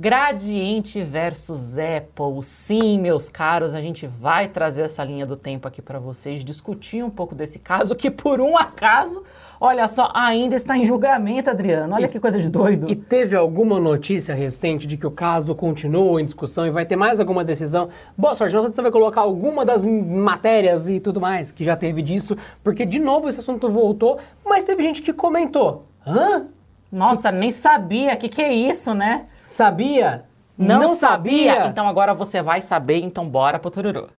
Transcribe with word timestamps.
Gradiente 0.00 1.02
versus 1.02 1.76
Apple. 1.76 2.40
Sim, 2.42 3.00
meus 3.00 3.28
caros, 3.28 3.74
a 3.74 3.80
gente 3.80 4.06
vai 4.06 4.46
trazer 4.46 4.82
essa 4.82 5.02
linha 5.02 5.26
do 5.26 5.36
tempo 5.36 5.66
aqui 5.66 5.82
para 5.82 5.98
vocês, 5.98 6.44
discutir 6.44 7.02
um 7.02 7.10
pouco 7.10 7.34
desse 7.34 7.58
caso 7.58 7.96
que 7.96 8.08
por 8.08 8.40
um 8.40 8.56
acaso, 8.56 9.24
olha 9.60 9.88
só, 9.88 10.08
ainda 10.14 10.54
está 10.54 10.78
em 10.78 10.84
julgamento, 10.84 11.50
Adriano. 11.50 11.96
Olha 11.96 12.06
e, 12.06 12.08
que 12.08 12.20
coisa 12.20 12.38
de 12.38 12.48
doido. 12.48 12.88
E 12.88 12.94
teve 12.94 13.34
alguma 13.34 13.80
notícia 13.80 14.36
recente 14.36 14.86
de 14.86 14.96
que 14.96 15.04
o 15.04 15.10
caso 15.10 15.52
continua 15.52 16.20
em 16.20 16.24
discussão 16.24 16.64
e 16.64 16.70
vai 16.70 16.86
ter 16.86 16.94
mais 16.94 17.18
alguma 17.18 17.42
decisão? 17.42 17.88
Boa 18.16 18.36
sorte, 18.36 18.54
não 18.54 18.60
sei 18.60 18.70
se 18.70 18.76
você 18.76 18.82
vai 18.82 18.92
colocar 18.92 19.22
alguma 19.22 19.64
das 19.64 19.84
matérias 19.84 20.88
e 20.88 21.00
tudo 21.00 21.20
mais 21.20 21.50
que 21.50 21.64
já 21.64 21.74
teve 21.74 22.02
disso, 22.02 22.36
porque 22.62 22.86
de 22.86 23.00
novo 23.00 23.28
esse 23.28 23.40
assunto 23.40 23.68
voltou, 23.68 24.20
mas 24.46 24.64
teve 24.64 24.80
gente 24.80 25.02
que 25.02 25.12
comentou. 25.12 25.86
Hã? 26.06 26.46
Nossa, 26.92 27.32
nem 27.32 27.50
sabia. 27.50 28.14
O 28.14 28.16
que, 28.16 28.28
que 28.28 28.40
é 28.40 28.52
isso, 28.52 28.94
né? 28.94 29.26
Sabia? 29.50 30.24
Não, 30.58 30.78
Não 30.78 30.94
sabia? 30.94 31.54
sabia? 31.54 31.70
Então 31.70 31.88
agora 31.88 32.12
você 32.12 32.42
vai 32.42 32.60
saber, 32.60 32.98
então 33.02 33.26
bora 33.26 33.58
pro 33.58 33.70
Tururu. 33.70 34.10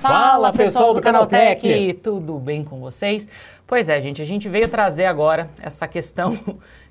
Fala 0.00 0.52
pessoal 0.52 0.92
do 0.92 1.00
Canaltech, 1.00 1.94
tudo 2.02 2.36
bem 2.40 2.64
com 2.64 2.80
vocês? 2.80 3.28
Pois 3.64 3.88
é, 3.88 4.02
gente, 4.02 4.20
a 4.20 4.24
gente 4.24 4.48
veio 4.48 4.68
trazer 4.68 5.04
agora 5.06 5.48
essa 5.62 5.86
questão 5.86 6.36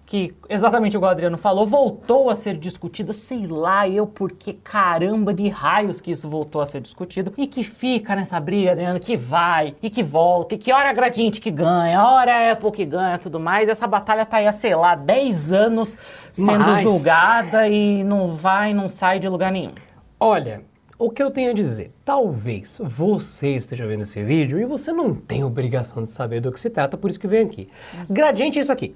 que, 0.09 0.33
exatamente 0.49 0.97
igual 0.97 1.09
o 1.09 1.11
Adriano 1.11 1.37
falou, 1.37 1.67
voltou 1.67 2.31
a 2.31 2.35
ser 2.35 2.57
discutida, 2.57 3.13
sei 3.13 3.45
lá 3.45 3.87
eu 3.87 4.07
por 4.07 4.31
que 4.31 4.53
caramba 4.53 5.31
de 5.31 5.47
raios 5.49 6.01
que 6.01 6.09
isso 6.09 6.27
voltou 6.27 6.61
a 6.61 6.65
ser 6.65 6.81
discutido, 6.81 7.31
e 7.37 7.45
que 7.45 7.63
fica 7.63 8.15
nessa 8.15 8.39
briga, 8.39 8.71
Adriano, 8.71 8.99
que 8.99 9.15
vai, 9.15 9.75
e 9.83 9.87
que 9.87 10.01
volta, 10.01 10.55
e 10.55 10.57
que 10.57 10.73
hora 10.73 10.89
a 10.89 10.93
Gradiente 10.93 11.39
que 11.39 11.51
ganha, 11.51 12.03
hora 12.03 12.33
a 12.33 12.51
Apple 12.53 12.71
que 12.71 12.85
ganha, 12.85 13.19
tudo 13.19 13.39
mais, 13.39 13.69
essa 13.69 13.85
batalha 13.85 14.25
tá 14.25 14.37
aí 14.37 14.47
há, 14.47 14.51
sei 14.51 14.75
lá, 14.75 14.95
10 14.95 15.53
anos 15.53 15.95
sendo 16.33 16.57
Mas... 16.57 16.81
julgada 16.81 17.67
e 17.67 18.03
não 18.03 18.35
vai, 18.35 18.73
não 18.73 18.89
sai 18.89 19.19
de 19.19 19.29
lugar 19.29 19.51
nenhum. 19.51 19.73
Olha, 20.19 20.63
o 20.97 21.11
que 21.11 21.21
eu 21.21 21.29
tenho 21.29 21.51
a 21.51 21.53
dizer? 21.53 21.93
Talvez 22.03 22.79
você 22.81 23.49
esteja 23.49 23.85
vendo 23.85 24.01
esse 24.01 24.23
vídeo 24.23 24.59
e 24.59 24.65
você 24.65 24.91
não 24.91 25.13
tem 25.13 25.43
obrigação 25.43 26.03
de 26.03 26.11
saber 26.11 26.41
do 26.41 26.51
que 26.51 26.59
se 26.59 26.71
trata, 26.71 26.97
por 26.97 27.11
isso 27.11 27.19
que 27.19 27.27
vem 27.27 27.45
aqui. 27.45 27.69
Gradiente 28.09 28.57
é 28.57 28.63
isso 28.63 28.71
aqui. 28.71 28.95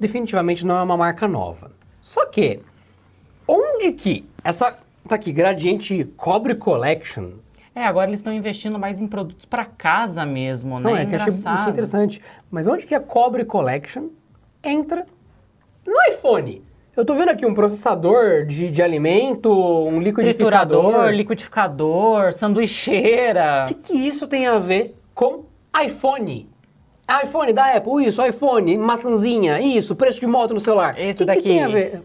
definitivamente 0.00 0.64
não 0.64 0.78
é 0.78 0.82
uma 0.82 0.96
marca 0.96 1.28
nova. 1.28 1.72
Só 2.00 2.24
que 2.24 2.60
onde 3.46 3.92
que 3.92 4.24
essa 4.42 4.78
tá 5.06 5.16
aqui, 5.16 5.30
Gradiente 5.30 6.04
Cobre 6.16 6.54
Collection 6.54 7.32
é, 7.74 7.84
agora 7.84 8.10
eles 8.10 8.20
estão 8.20 8.32
investindo 8.32 8.78
mais 8.78 9.00
em 9.00 9.06
produtos 9.06 9.46
para 9.46 9.64
casa 9.64 10.26
mesmo, 10.26 10.78
né? 10.78 10.90
Não, 10.90 10.96
é, 10.96 11.06
que 11.06 11.14
achei 11.14 11.32
muito 11.32 11.70
interessante. 11.70 12.20
Mas 12.50 12.66
onde 12.66 12.84
que 12.84 12.94
a 12.94 13.00
Cobre 13.00 13.44
Collection 13.44 14.08
entra 14.62 15.06
no 15.86 15.94
iPhone? 16.10 16.62
Eu 16.94 17.06
tô 17.06 17.14
vendo 17.14 17.30
aqui 17.30 17.46
um 17.46 17.54
processador 17.54 18.44
de, 18.44 18.70
de 18.70 18.82
alimento, 18.82 19.50
um 19.50 19.98
liquidificador. 19.98 20.34
Triturador, 20.34 21.10
liquidificador, 21.10 22.32
sanduicheira. 22.34 23.64
O 23.64 23.68
que, 23.68 23.74
que 23.74 23.94
isso 23.94 24.26
tem 24.26 24.46
a 24.46 24.58
ver 24.58 24.94
com 25.14 25.44
iPhone? 25.82 26.50
iPhone 27.24 27.52
da 27.52 27.74
Apple, 27.74 28.06
isso, 28.06 28.24
iPhone, 28.24 28.76
maçãzinha, 28.76 29.60
isso, 29.60 29.96
preço 29.96 30.20
de 30.20 30.26
moto 30.26 30.52
no 30.52 30.60
celular. 30.60 30.98
Esse 30.98 31.20
que 31.20 31.24
daqui. 31.24 31.42
que 31.42 31.48
tem 31.48 31.64
a 31.64 31.68
ver? 31.68 32.02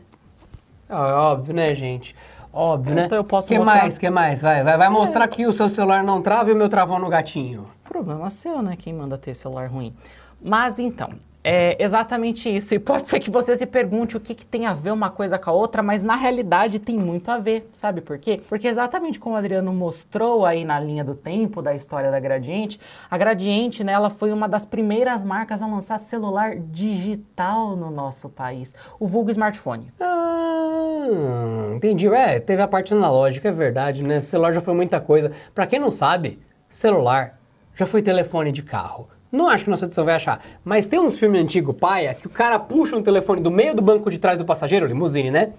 É 0.89 0.95
óbvio, 0.95 1.53
né, 1.53 1.75
gente? 1.75 2.16
Óbvio, 2.59 2.95
né? 2.95 3.06
Então 3.06 3.19
eu 3.19 3.23
posso 3.23 3.47
que 3.47 3.56
mostrar... 3.56 3.75
mais? 3.75 3.97
que 4.00 4.09
mais? 4.09 4.41
Vai, 4.41 4.63
vai, 4.63 4.78
vai 4.79 4.90
mostrar 4.90 5.25
é. 5.25 5.28
que 5.28 5.45
o 5.45 5.53
seu 5.53 5.69
celular 5.69 6.03
não 6.03 6.23
trava 6.23 6.50
e 6.50 6.53
o 6.53 6.56
meu 6.56 6.68
travou 6.68 6.97
no 6.97 7.07
gatinho. 7.07 7.68
Problema 7.84 8.31
seu, 8.31 8.63
né? 8.63 8.75
Quem 8.75 8.91
manda 8.91 9.16
ter 9.16 9.35
celular 9.35 9.69
ruim. 9.69 9.94
Mas 10.41 10.79
então, 10.79 11.12
é 11.50 11.81
exatamente 11.81 12.53
isso. 12.53 12.75
E 12.75 12.80
pode 12.80 13.08
ser 13.08 13.22
que 13.22 13.31
você 13.31 13.56
se 13.56 13.66
pergunte 13.66 14.18
o 14.18 14.19
que, 14.19 14.35
que, 14.35 14.46
tem 14.46 14.66
a 14.66 14.74
ver 14.74 14.91
uma 14.91 15.09
coisa 15.09 15.40
com 15.40 15.50
a 15.50 15.53
outra, 15.53 15.81
mas 15.81 16.03
na 16.03 16.16
realidade 16.16 16.78
tem 16.78 16.97
muito 16.97 17.31
a 17.31 17.38
ver. 17.38 17.69
Sabe 17.72 18.02
por 18.02 18.18
quê? 18.18 18.41
Porque 18.50 18.68
exatamente 18.68 19.18
como 19.18 19.34
o 19.34 19.38
Adriano 19.38 19.72
mostrou 19.72 20.46
aí 20.46 20.66
na 20.66 20.78
linha 20.78 21.06
do 21.06 21.16
tempo 21.16 21.62
da 21.62 21.74
história 21.74 22.12
da 22.12 22.19
Gradiente, 22.19 22.78
a 23.09 23.18
Gradiente, 23.18 23.81
né, 23.81 23.94
ela 23.94 24.09
foi 24.09 24.34
uma 24.34 24.50
das 24.50 24.66
primeiras 24.66 25.24
marcas 25.24 25.62
a 25.62 25.68
lançar 25.68 25.97
celular 26.00 26.58
digital 26.58 27.78
no 27.78 27.90
nosso 27.90 28.28
país, 28.28 28.74
o 29.00 29.08
vulgo 29.08 29.31
smartphone. 29.31 29.90
Ah, 30.02 31.72
entendi. 31.75 32.08
É, 32.08 32.41
teve 32.41 32.62
a 32.62 32.68
parte 32.68 32.94
analógica, 32.94 33.47
é 33.47 33.53
verdade, 33.53 34.03
né? 34.03 34.19
Celular 34.19 34.53
já 34.53 34.59
foi 34.59 34.74
muita 34.74 35.00
coisa. 35.00 35.31
Para 35.56 35.66
quem 35.66 35.79
não 35.79 35.91
sabe, 35.91 36.40
celular 36.69 37.40
já 37.74 37.85
foi 37.85 38.02
telefone 38.02 38.52
de 38.52 38.64
carro. 38.64 39.08
Não 39.32 39.50
acho 39.50 39.66
que 39.66 39.70
nossa 39.70 39.86
edição 39.86 40.06
vai 40.06 40.16
achar, 40.16 40.42
mas 40.64 40.88
tem 40.88 41.00
uns 41.00 41.20
filmes 41.20 41.42
antigos, 41.42 41.76
paia, 41.76 42.14
que 42.14 42.28
o 42.28 42.30
cara 42.30 42.58
puxa 42.58 42.96
um 42.96 43.04
telefone 43.04 43.42
do 43.42 43.52
meio 43.52 43.76
do 43.76 43.82
banco 43.82 44.09
de 44.09 44.18
trás 44.18 44.38
do 44.38 44.46
passageiro, 44.46 44.85
limusine, 44.85 45.29
né? 45.29 45.52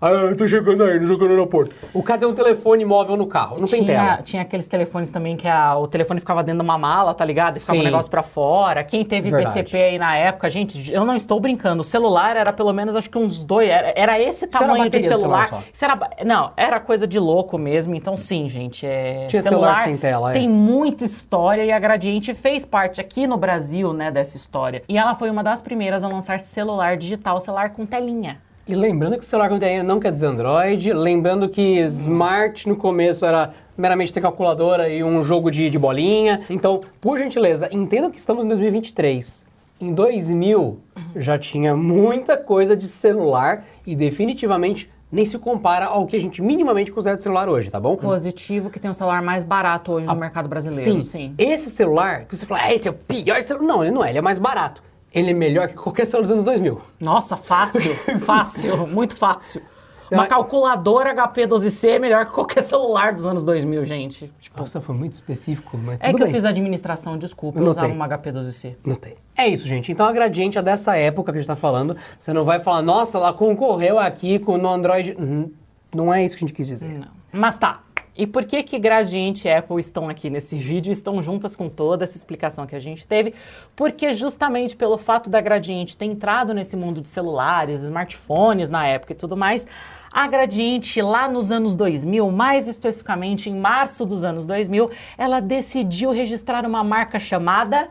Ah, 0.00 0.10
eu 0.10 0.36
tô 0.36 0.46
chegando 0.48 0.82
aí, 0.82 0.98
não 0.98 1.06
chegando 1.06 1.26
no 1.26 1.30
aeroporto. 1.30 1.74
O 1.92 2.02
cara 2.02 2.20
tem 2.20 2.28
um 2.28 2.34
telefone 2.34 2.84
móvel 2.84 3.16
no 3.16 3.26
carro, 3.26 3.58
não 3.58 3.66
tinha, 3.66 3.78
tem 3.78 3.86
tela. 3.86 4.22
Tinha 4.22 4.42
aqueles 4.42 4.66
telefones 4.66 5.10
também 5.10 5.36
que 5.36 5.46
a, 5.46 5.76
o 5.76 5.86
telefone 5.86 6.20
ficava 6.20 6.42
dentro 6.42 6.60
de 6.60 6.64
uma 6.64 6.78
mala, 6.78 7.14
tá 7.14 7.24
ligado? 7.24 7.56
E 7.56 7.60
ficava 7.60 7.76
Sim. 7.76 7.82
um 7.82 7.84
negócio 7.84 8.10
pra 8.10 8.22
fora. 8.22 8.82
Quem 8.82 9.04
teve 9.04 9.30
Verdade. 9.30 9.62
PCP 9.62 9.76
aí 9.76 9.98
na 9.98 10.16
época, 10.16 10.50
gente, 10.50 10.92
eu 10.92 11.04
não 11.04 11.14
estou 11.14 11.38
brincando. 11.38 11.82
O 11.82 11.84
celular 11.84 12.36
era 12.36 12.52
pelo 12.52 12.72
menos, 12.72 12.96
acho 12.96 13.08
que 13.08 13.18
uns 13.18 13.44
dois. 13.44 13.68
Era, 13.68 13.92
era 13.94 14.20
esse 14.20 14.46
tamanho 14.46 14.90
de 14.90 15.00
celular. 15.00 15.64
celular 15.72 16.10
era, 16.16 16.24
não, 16.24 16.52
era 16.56 16.80
coisa 16.80 17.06
de 17.06 17.18
louco 17.18 17.56
mesmo. 17.58 17.94
Então, 17.94 18.16
sim, 18.16 18.48
gente. 18.48 18.86
É, 18.86 19.26
tinha 19.26 19.42
celular, 19.42 19.76
celular 19.76 19.84
sem 19.84 19.96
tela, 19.96 20.30
é. 20.30 20.32
Tem 20.34 20.48
muita 20.48 21.04
história 21.04 21.64
e 21.64 21.72
a 21.72 21.78
Gradiente 21.78 22.34
fez 22.34 22.64
parte 22.64 23.00
aqui 23.00 23.26
no 23.26 23.36
Brasil, 23.36 23.92
né, 23.92 24.10
dessa 24.10 24.36
história. 24.36 24.82
E 24.88 24.98
ela 24.98 25.14
foi 25.14 25.30
uma 25.30 25.42
das 25.42 25.60
primeiras 25.60 26.02
a 26.02 26.08
lançar 26.08 26.40
celular 26.40 26.96
digital, 26.96 27.40
celular 27.40 27.70
com 27.70 27.86
telinha. 27.86 28.38
E 28.66 28.76
lembrando 28.76 29.18
que 29.18 29.24
o 29.24 29.28
celular 29.28 29.48
com 29.48 29.58
telinha 29.58 29.82
não 29.82 29.98
quer 29.98 30.12
dizer 30.12 30.26
Android, 30.26 30.92
lembrando 30.92 31.48
que 31.48 31.80
Smart 31.80 32.68
no 32.68 32.76
começo 32.76 33.26
era 33.26 33.52
meramente 33.76 34.12
ter 34.12 34.20
calculadora 34.20 34.88
e 34.88 35.02
um 35.02 35.24
jogo 35.24 35.50
de, 35.50 35.68
de 35.68 35.78
bolinha. 35.78 36.42
Então, 36.48 36.80
por 37.00 37.18
gentileza, 37.18 37.68
entendam 37.72 38.08
que 38.08 38.18
estamos 38.18 38.44
em 38.44 38.48
2023. 38.48 39.44
Em 39.80 39.92
2000 39.92 40.78
já 41.16 41.36
tinha 41.36 41.76
muita 41.76 42.36
coisa 42.36 42.76
de 42.76 42.86
celular 42.86 43.64
e 43.84 43.96
definitivamente 43.96 44.88
nem 45.10 45.26
se 45.26 45.36
compara 45.38 45.86
ao 45.86 46.06
que 46.06 46.14
a 46.14 46.20
gente 46.20 46.40
minimamente 46.40 46.92
considera 46.92 47.16
de 47.16 47.22
celular 47.24 47.48
hoje, 47.48 47.68
tá 47.68 47.80
bom? 47.80 47.96
Positivo 47.96 48.70
que 48.70 48.78
tem 48.78 48.88
um 48.88 48.94
celular 48.94 49.20
mais 49.20 49.42
barato 49.42 49.92
hoje 49.92 50.06
no 50.06 50.14
mercado 50.14 50.48
brasileiro. 50.48 50.84
Sim, 50.84 51.00
sim. 51.00 51.34
Esse 51.36 51.68
celular 51.68 52.26
que 52.26 52.36
você 52.36 52.46
fala, 52.46 52.62
ah, 52.62 52.72
esse 52.72 52.86
é 52.86 52.92
o 52.92 52.94
pior 52.94 53.42
celular. 53.42 53.66
Não, 53.66 53.82
ele 53.82 53.92
não 53.92 54.04
é, 54.04 54.10
ele 54.10 54.18
é 54.18 54.22
mais 54.22 54.38
barato. 54.38 54.82
Ele 55.14 55.30
é 55.32 55.34
melhor 55.34 55.68
que 55.68 55.74
qualquer 55.74 56.06
celular 56.06 56.22
dos 56.22 56.32
anos 56.32 56.44
2000. 56.44 56.80
Nossa, 57.00 57.36
fácil, 57.36 57.94
fácil, 58.20 58.86
muito 58.86 59.16
fácil. 59.16 59.62
Uma 60.10 60.26
calculadora 60.26 61.14
HP12C 61.14 61.88
é 61.88 61.98
melhor 61.98 62.26
que 62.26 62.32
qualquer 62.32 62.60
celular 62.62 63.14
dos 63.14 63.24
anos 63.26 63.46
2000, 63.46 63.82
gente. 63.86 64.30
Tipo, 64.40 64.58
Nossa, 64.60 64.78
foi 64.78 64.94
muito 64.94 65.14
específico, 65.14 65.78
mas 65.78 65.94
É 66.00 66.08
que 66.08 66.12
tudo 66.12 66.20
eu 66.20 66.26
bem. 66.26 66.34
fiz 66.34 66.44
administração, 66.44 67.16
desculpa, 67.16 67.58
eu, 67.58 67.64
Eu 67.64 67.70
usava 67.70 67.88
notei. 67.88 67.96
uma 67.98 68.08
HP12C. 68.18 68.76
Não 68.84 68.94
tem. 68.94 69.14
É 69.34 69.48
isso, 69.48 69.66
gente. 69.66 69.90
Então 69.90 70.04
a 70.04 70.12
Gradiente 70.12 70.58
é 70.58 70.62
dessa 70.62 70.94
época 70.96 71.32
que 71.32 71.38
a 71.38 71.40
gente 71.40 71.48
tá 71.48 71.56
falando. 71.56 71.96
Você 72.18 72.30
não 72.34 72.44
vai 72.44 72.60
falar, 72.60 72.82
nossa, 72.82 73.16
ela 73.16 73.32
concorreu 73.32 73.98
aqui 73.98 74.38
com 74.38 74.58
no 74.58 74.68
Android. 74.68 75.16
Hum, 75.18 75.50
Não 75.94 76.12
é 76.12 76.22
isso 76.22 76.36
que 76.36 76.44
a 76.44 76.46
gente 76.46 76.56
quis 76.56 76.66
dizer. 76.66 76.90
Não. 76.90 77.08
Mas 77.32 77.56
tá. 77.56 77.80
E 78.16 78.26
por 78.26 78.44
que 78.44 78.62
que 78.62 78.78
Gradiente 78.78 79.48
e 79.48 79.52
Apple 79.52 79.80
estão 79.80 80.08
aqui 80.08 80.28
nesse 80.28 80.56
vídeo, 80.58 80.92
estão 80.92 81.22
juntas 81.22 81.56
com 81.56 81.68
toda 81.68 82.04
essa 82.04 82.16
explicação 82.16 82.66
que 82.66 82.76
a 82.76 82.80
gente 82.80 83.06
teve? 83.08 83.34
Porque 83.74 84.12
justamente 84.12 84.76
pelo 84.76 84.98
fato 84.98 85.30
da 85.30 85.40
Gradiente 85.40 85.96
ter 85.96 86.04
entrado 86.04 86.52
nesse 86.52 86.76
mundo 86.76 87.00
de 87.00 87.08
celulares, 87.08 87.82
smartphones 87.82 88.68
na 88.68 88.86
época 88.86 89.12
e 89.12 89.16
tudo 89.16 89.36
mais, 89.36 89.66
a 90.12 90.26
Gradiente 90.26 91.00
lá 91.00 91.26
nos 91.26 91.50
anos 91.50 91.74
2000, 91.74 92.30
mais 92.30 92.68
especificamente 92.68 93.48
em 93.48 93.58
março 93.58 94.04
dos 94.04 94.24
anos 94.24 94.44
2000, 94.44 94.90
ela 95.16 95.40
decidiu 95.40 96.10
registrar 96.10 96.66
uma 96.66 96.84
marca 96.84 97.18
chamada 97.18 97.88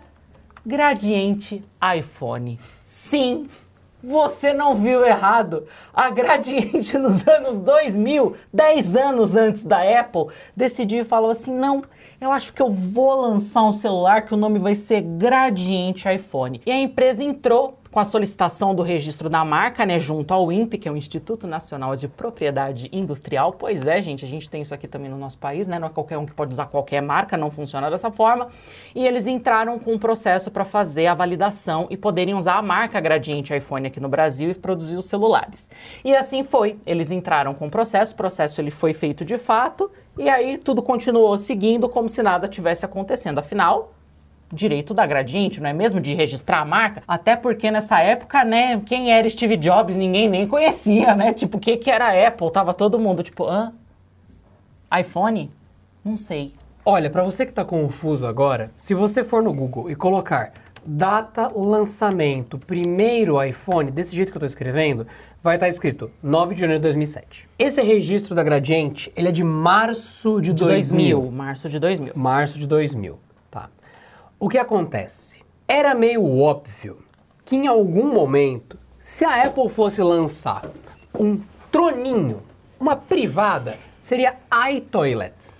Gradiente 0.63 1.63
iPhone. 1.97 2.59
Sim, 2.85 3.47
você 4.03 4.53
não 4.53 4.75
viu 4.75 5.05
errado. 5.05 5.67
A 5.93 6.09
Gradiente 6.09 6.97
nos 6.99 7.27
anos 7.27 7.61
2000, 7.61 8.35
10 8.53 8.95
anos 8.95 9.35
antes 9.35 9.63
da 9.63 9.81
Apple, 9.99 10.27
decidiu 10.55 11.01
e 11.01 11.05
falou 11.05 11.31
assim: 11.31 11.53
não, 11.53 11.81
eu 12.19 12.31
acho 12.31 12.53
que 12.53 12.61
eu 12.61 12.71
vou 12.71 13.21
lançar 13.21 13.63
um 13.63 13.73
celular 13.73 14.25
que 14.25 14.33
o 14.33 14.37
nome 14.37 14.59
vai 14.59 14.75
ser 14.75 15.01
Gradiente 15.01 16.07
iPhone. 16.07 16.61
E 16.65 16.71
a 16.71 16.79
empresa 16.79 17.23
entrou 17.23 17.80
com 17.91 17.99
a 17.99 18.05
solicitação 18.05 18.73
do 18.73 18.81
registro 18.81 19.29
da 19.29 19.43
marca, 19.43 19.85
né, 19.85 19.99
junto 19.99 20.33
ao 20.33 20.49
INPE, 20.49 20.77
que 20.77 20.87
é 20.87 20.91
o 20.91 20.95
Instituto 20.95 21.45
Nacional 21.45 21.95
de 21.95 22.07
Propriedade 22.07 22.89
Industrial. 22.91 23.51
Pois 23.51 23.85
é, 23.85 24.01
gente, 24.01 24.23
a 24.23 24.27
gente 24.27 24.49
tem 24.49 24.61
isso 24.61 24.73
aqui 24.73 24.87
também 24.87 25.11
no 25.11 25.17
nosso 25.17 25.37
país, 25.37 25.67
né? 25.67 25.77
Não 25.77 25.87
é 25.87 25.89
qualquer 25.89 26.17
um 26.17 26.25
que 26.25 26.31
pode 26.31 26.53
usar 26.53 26.67
qualquer 26.67 27.01
marca, 27.01 27.35
não 27.35 27.51
funciona 27.51 27.89
dessa 27.89 28.09
forma. 28.09 28.47
E 28.95 29.05
eles 29.05 29.27
entraram 29.27 29.77
com 29.77 29.93
um 29.93 29.99
processo 29.99 30.49
para 30.49 30.63
fazer 30.63 31.07
a 31.07 31.13
validação 31.13 31.87
e 31.89 31.97
poderem 31.97 32.33
usar 32.33 32.55
a 32.55 32.61
marca 32.61 32.99
Gradiente 33.01 33.53
iPhone 33.53 33.87
aqui 33.87 33.99
no 33.99 34.07
Brasil 34.07 34.51
e 34.51 34.55
produzir 34.55 34.95
os 34.95 35.05
celulares. 35.05 35.69
E 36.05 36.15
assim 36.15 36.45
foi. 36.45 36.79
Eles 36.85 37.11
entraram 37.11 37.53
com 37.53 37.67
o 37.67 37.69
processo, 37.69 38.13
o 38.13 38.17
processo 38.17 38.61
ele 38.61 38.71
foi 38.71 38.93
feito 38.93 39.25
de 39.25 39.37
fato, 39.37 39.91
e 40.17 40.29
aí 40.29 40.57
tudo 40.57 40.81
continuou 40.81 41.37
seguindo 41.37 41.89
como 41.89 42.07
se 42.07 42.23
nada 42.23 42.47
tivesse 42.47 42.85
acontecendo. 42.85 43.39
Afinal, 43.39 43.91
direito 44.53 44.93
da 44.93 45.05
Gradiente, 45.05 45.61
não 45.61 45.69
é 45.69 45.73
mesmo? 45.73 45.99
De 45.99 46.13
registrar 46.13 46.59
a 46.59 46.65
marca. 46.65 47.03
Até 47.07 47.35
porque 47.35 47.71
nessa 47.71 47.99
época, 47.99 48.43
né, 48.43 48.81
quem 48.85 49.11
era 49.11 49.27
Steve 49.27 49.57
Jobs 49.57 49.95
ninguém 49.95 50.29
nem 50.29 50.47
conhecia, 50.47 51.15
né? 51.15 51.33
Tipo, 51.33 51.57
o 51.57 51.59
que, 51.59 51.77
que 51.77 51.89
era 51.89 52.27
Apple? 52.27 52.51
Tava 52.51 52.73
todo 52.73 52.99
mundo 52.99 53.23
tipo, 53.23 53.45
hã? 53.45 53.73
iPhone? 54.99 55.49
Não 56.03 56.17
sei. 56.17 56.53
Olha, 56.83 57.09
para 57.09 57.23
você 57.23 57.45
que 57.45 57.53
tá 57.53 57.63
confuso 57.63 58.25
agora, 58.25 58.71
se 58.75 58.93
você 58.93 59.23
for 59.23 59.41
no 59.41 59.53
Google 59.53 59.89
e 59.89 59.95
colocar 59.95 60.51
data 60.85 61.51
lançamento 61.55 62.57
primeiro 62.57 63.41
iPhone, 63.43 63.91
desse 63.91 64.15
jeito 64.15 64.31
que 64.31 64.37
eu 64.37 64.39
tô 64.39 64.47
escrevendo, 64.47 65.05
vai 65.43 65.55
estar 65.55 65.67
escrito 65.67 66.11
9 66.21 66.55
de 66.55 66.61
janeiro 66.61 66.81
de 66.81 66.87
2007. 66.87 67.47
Esse 67.57 67.81
registro 67.81 68.33
da 68.33 68.43
Gradiente, 68.43 69.11
ele 69.15 69.27
é 69.27 69.31
de 69.31 69.43
março 69.43 70.41
de, 70.41 70.53
De 70.53 70.63
2000. 70.63 71.19
2000, 71.19 71.31
março 71.31 71.69
de 71.69 71.79
2000. 71.79 72.13
Março 72.15 72.59
de 72.59 72.67
2000, 72.67 73.13
tá. 73.13 73.19
O 74.43 74.49
que 74.49 74.57
acontece? 74.57 75.43
Era 75.67 75.93
meio 75.93 76.39
óbvio 76.39 76.97
que 77.45 77.55
em 77.55 77.67
algum 77.67 78.11
momento, 78.11 78.75
se 78.97 79.23
a 79.23 79.43
Apple 79.43 79.69
fosse 79.69 80.01
lançar 80.01 80.65
um 81.13 81.39
troninho, 81.71 82.41
uma 82.79 82.95
privada, 82.95 83.77
seria 83.99 84.37
iToilet. 84.71 85.51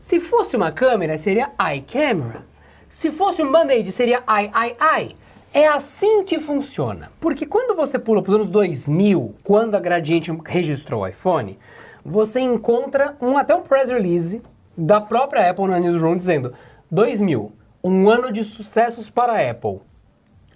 Se 0.00 0.18
fosse 0.18 0.56
uma 0.56 0.72
câmera, 0.72 1.16
seria 1.16 1.52
iCamera. 1.76 2.44
Se 2.88 3.12
fosse 3.12 3.40
um 3.40 3.52
band-aid, 3.52 3.92
seria 3.92 4.24
iIi. 4.28 5.14
É 5.52 5.68
assim 5.68 6.24
que 6.24 6.40
funciona. 6.40 7.12
Porque 7.20 7.46
quando 7.46 7.76
você 7.76 8.00
pula 8.00 8.20
para 8.20 8.30
os 8.30 8.34
anos 8.34 8.48
2000, 8.48 9.32
quando 9.44 9.76
a 9.76 9.80
Gradiente 9.80 10.36
registrou 10.44 11.02
o 11.02 11.06
iPhone, 11.06 11.56
você 12.04 12.40
encontra 12.40 13.16
um, 13.20 13.38
até 13.38 13.54
um 13.54 13.62
press 13.62 13.90
release 13.90 14.42
da 14.76 15.00
própria 15.00 15.48
Apple 15.48 15.68
na 15.68 15.78
Newsroom 15.78 16.16
dizendo 16.16 16.52
2000, 16.90 17.52
um 17.84 18.08
ano 18.08 18.32
de 18.32 18.42
sucessos 18.42 19.10
para 19.10 19.34
a 19.34 19.50
Apple. 19.50 19.80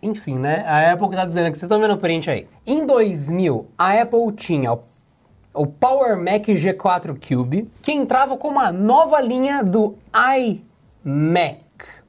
Enfim, 0.02 0.38
né? 0.38 0.64
A 0.66 0.92
Apple 0.92 1.10
que 1.10 1.16
tá 1.16 1.26
dizendo 1.26 1.48
aqui, 1.48 1.58
vocês 1.58 1.64
estão 1.64 1.78
vendo 1.78 1.92
o 1.92 1.98
print 1.98 2.30
aí. 2.30 2.48
Em 2.66 2.86
2000, 2.86 3.66
a 3.76 4.00
Apple 4.00 4.32
tinha 4.34 4.72
o, 4.72 4.80
o 5.52 5.66
Power 5.66 6.16
Mac 6.16 6.46
G4 6.46 7.18
Cube, 7.20 7.70
que 7.82 7.92
entrava 7.92 8.38
com 8.38 8.48
uma 8.48 8.72
nova 8.72 9.20
linha 9.20 9.62
do 9.62 9.98
iMac. 11.04 11.58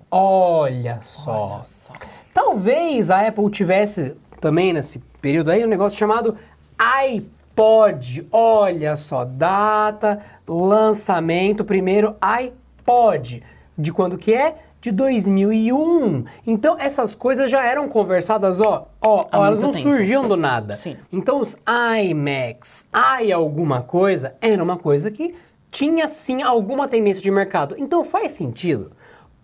Olha 0.10 1.02
só. 1.04 1.56
Olha 1.56 1.64
só. 1.64 1.92
Talvez 2.34 3.10
a 3.10 3.28
Apple 3.28 3.50
tivesse 3.52 4.16
também 4.40 4.72
nesse 4.72 5.00
período 5.22 5.52
aí 5.52 5.66
um 5.66 5.68
negócio 5.68 6.00
chamado 6.00 6.38
iPod. 6.78 8.26
Olha 8.32 8.96
só, 8.96 9.26
data, 9.26 10.20
lançamento, 10.48 11.66
primeiro 11.66 12.16
iPod. 12.22 13.44
De 13.78 13.92
quando 13.92 14.18
que 14.18 14.34
é? 14.34 14.56
De 14.82 14.92
2001. 14.92 16.24
Então 16.48 16.78
essas 16.80 17.14
coisas 17.14 17.52
já 17.52 17.66
eram 17.66 17.90
conversadas, 17.90 18.62
ó, 18.62 18.88
ó, 19.02 19.26
ó 19.32 19.46
elas 19.46 19.60
não 19.60 19.72
tempo. 19.72 19.84
surgiam 19.84 20.28
do 20.28 20.38
nada. 20.38 20.76
Sim. 20.76 20.96
Então 21.12 21.40
os 21.40 21.58
iMacs, 22.02 22.88
i 23.20 23.32
alguma 23.32 23.82
coisa, 23.82 24.36
era 24.42 24.64
uma 24.64 24.78
coisa 24.78 25.12
que 25.12 25.36
tinha 25.72 26.08
sim 26.08 26.42
alguma 26.42 26.88
tendência 26.88 27.22
de 27.22 27.30
mercado. 27.30 27.76
Então 27.78 28.04
faz 28.04 28.32
sentido. 28.32 28.92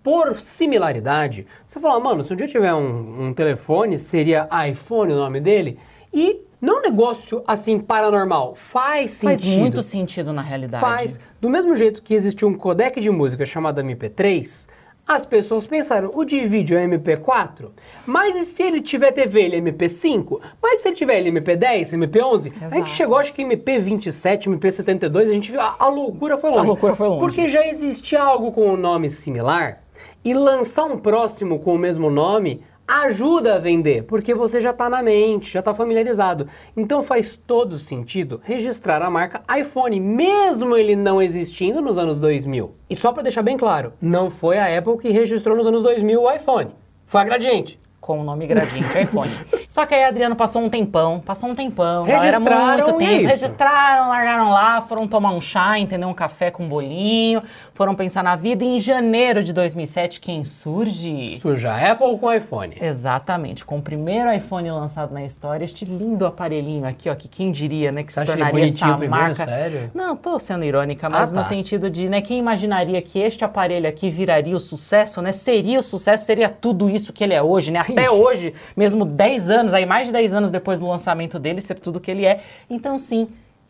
Por 0.01 0.39
similaridade, 0.39 1.47
você 1.65 1.79
fala, 1.79 1.99
mano, 1.99 2.23
se 2.23 2.31
um 2.31 2.35
dia 2.35 2.47
tiver 2.47 2.73
um, 2.73 3.27
um 3.27 3.33
telefone, 3.33 3.97
seria 3.97 4.47
iPhone 4.69 5.11
o 5.11 5.15
nome 5.15 5.39
dele? 5.41 5.79
E 6.13 6.41
não 6.61 6.77
é 6.77 6.79
um 6.79 6.81
negócio 6.83 7.43
assim 7.45 7.79
paranormal. 7.79 8.55
Faz 8.55 9.11
sentido. 9.11 9.41
Faz 9.41 9.57
muito 9.57 9.81
sentido 9.81 10.31
na 10.31 10.41
realidade. 10.41 10.81
Faz. 10.81 11.19
Do 11.41 11.49
mesmo 11.49 11.75
jeito 11.75 12.01
que 12.01 12.13
existiu 12.13 12.47
um 12.47 12.53
codec 12.53 12.99
de 13.01 13.09
música 13.09 13.45
chamado 13.45 13.81
MP3, 13.81 14.67
as 15.07 15.25
pessoas 15.25 15.67
pensaram, 15.67 16.11
o 16.13 16.25
de 16.25 16.45
vídeo 16.47 16.77
é 16.77 16.85
MP4? 16.87 17.69
Mas 18.05 18.35
e 18.35 18.45
se 18.45 18.63
ele 18.63 18.81
tiver 18.81 19.11
TV, 19.11 19.41
ele 19.43 19.55
é 19.57 19.61
MP5? 19.61 20.39
Mas 20.61 20.79
e 20.79 20.81
se 20.81 20.87
ele 20.87 20.95
tiver 20.95 21.19
ele 21.19 21.29
é 21.29 21.41
MP10, 21.41 21.97
MP11? 21.97 22.21
A 22.31 22.39
gente 22.39 22.63
Exato. 22.63 22.87
chegou, 22.87 23.17
acho 23.17 23.33
que 23.33 23.43
MP27, 23.43 24.47
MP72, 24.47 25.29
a 25.29 25.33
gente 25.33 25.51
viu, 25.51 25.61
a, 25.61 25.75
a 25.77 25.87
loucura 25.87 26.37
foi 26.37 26.49
longe. 26.49 26.67
loucura 26.67 26.95
foi 26.95 27.07
longe. 27.07 27.19
Porque 27.19 27.47
já 27.47 27.65
existia 27.67 28.21
algo 28.21 28.51
com 28.51 28.67
um 28.67 28.77
nome 28.77 29.09
similar, 29.09 29.83
e 30.23 30.33
lançar 30.33 30.85
um 30.85 30.97
próximo 30.97 31.59
com 31.59 31.75
o 31.75 31.77
mesmo 31.77 32.09
nome 32.09 32.63
ajuda 32.87 33.55
a 33.55 33.59
vender, 33.59 34.03
porque 34.03 34.33
você 34.33 34.61
já 34.61 34.69
está 34.71 34.89
na 34.89 35.01
mente, 35.01 35.51
já 35.51 35.59
está 35.59 35.73
familiarizado. 35.73 36.47
Então 36.75 37.01
faz 37.01 37.35
todo 37.35 37.77
sentido 37.77 38.39
registrar 38.43 39.01
a 39.01 39.09
marca 39.09 39.41
iPhone, 39.59 39.99
mesmo 39.99 40.75
ele 40.77 40.95
não 40.95 41.21
existindo 41.21 41.81
nos 41.81 41.97
anos 41.97 42.19
2000. 42.19 42.75
E 42.89 42.95
só 42.95 43.11
para 43.11 43.23
deixar 43.23 43.41
bem 43.41 43.57
claro, 43.57 43.93
não 44.01 44.29
foi 44.29 44.57
a 44.59 44.77
Apple 44.77 44.97
que 44.97 45.09
registrou 45.09 45.57
nos 45.57 45.67
anos 45.67 45.81
2000 45.81 46.21
o 46.21 46.31
iPhone, 46.31 46.71
foi 47.05 47.21
a 47.21 47.23
Gradiente. 47.23 47.79
Com 47.99 48.19
o 48.19 48.23
nome 48.23 48.45
Gradiente 48.45 48.99
iPhone. 48.99 49.31
Só 49.65 49.83
que 49.83 49.95
aí, 49.95 50.03
Adriano, 50.03 50.35
passou 50.35 50.61
um 50.61 50.69
tempão, 50.69 51.19
passou 51.19 51.49
um 51.49 51.55
tempão. 51.55 52.03
Registraram 52.03 52.77
muito 52.77 52.99
tempo. 52.99 53.01
isso. 53.01 53.29
Registraram, 53.29 54.09
largaram 54.09 54.51
lá, 54.51 54.79
foram 54.83 55.07
tomar 55.07 55.31
um 55.31 55.41
chá, 55.41 55.79
entendeu? 55.79 56.07
Um 56.07 56.13
café 56.13 56.51
com 56.51 56.63
um 56.63 56.69
bolinho, 56.69 57.41
foram 57.75 57.93
pensar 57.93 58.23
na 58.23 58.35
vida. 58.37 58.63
E 58.63 58.67
em 58.67 58.79
janeiro 58.79 59.43
de 59.43 59.51
2007, 59.53 60.19
quem 60.21 60.45
surge? 60.45 61.37
Surge 61.39 61.67
a 61.67 61.91
Apple 61.91 62.17
com 62.17 62.25
o 62.27 62.33
iPhone. 62.33 62.73
Exatamente, 62.81 63.65
com 63.65 63.77
o 63.77 63.81
primeiro 63.81 64.31
iPhone 64.33 64.71
lançado 64.71 65.13
na 65.13 65.23
história, 65.25 65.65
este 65.65 65.83
lindo 65.83 66.25
aparelhinho 66.25 66.87
aqui, 66.87 67.09
ó, 67.09 67.15
que 67.15 67.27
quem 67.27 67.51
diria, 67.51 67.91
né, 67.91 68.01
que 68.03 68.13
Você 68.13 68.21
se 68.21 68.25
tornaria 68.25 68.65
essa 68.65 68.87
primeiro, 68.97 69.11
marca. 69.11 69.45
sério? 69.45 69.91
Não, 69.93 70.15
tô 70.15 70.39
sendo 70.39 70.63
irônica, 70.63 71.07
mas 71.09 71.33
Ah, 71.33 71.35
no 71.35 71.41
tá. 71.43 71.49
sentido 71.49 71.89
de, 71.89 72.07
né, 72.07 72.21
quem 72.21 72.39
imaginaria 72.39 73.01
que 73.01 73.19
este 73.19 73.43
aparelho 73.43 73.87
aqui 73.87 74.09
viraria 74.09 74.55
o 74.55 74.59
sucesso, 74.59 75.21
né? 75.21 75.33
Seria 75.33 75.77
o 75.77 75.83
sucesso, 75.83 76.23
seria 76.25 76.49
tudo 76.49 76.89
isso 76.89 77.11
que 77.11 77.23
ele 77.23 77.33
é 77.33 77.43
hoje, 77.43 77.71
né? 77.71 77.81
Sim. 77.81 77.91
Até 77.91 78.09
hoje, 78.09 78.53
mesmo 78.75 79.03
10 79.03 79.49
anos, 79.49 79.73
aí 79.73 79.85
mais 79.85 80.07
de 80.07 80.13
10 80.13 80.33
anos 80.33 80.49
depois 80.49 80.79
do 80.79 80.87
lançamento 80.87 81.37
dele, 81.37 81.59
ser 81.59 81.75
tudo 81.75 81.99
que 81.99 82.09
ele 82.09 82.25
é. 82.25 82.39
Então, 82.69 82.97
sim, 82.97 83.27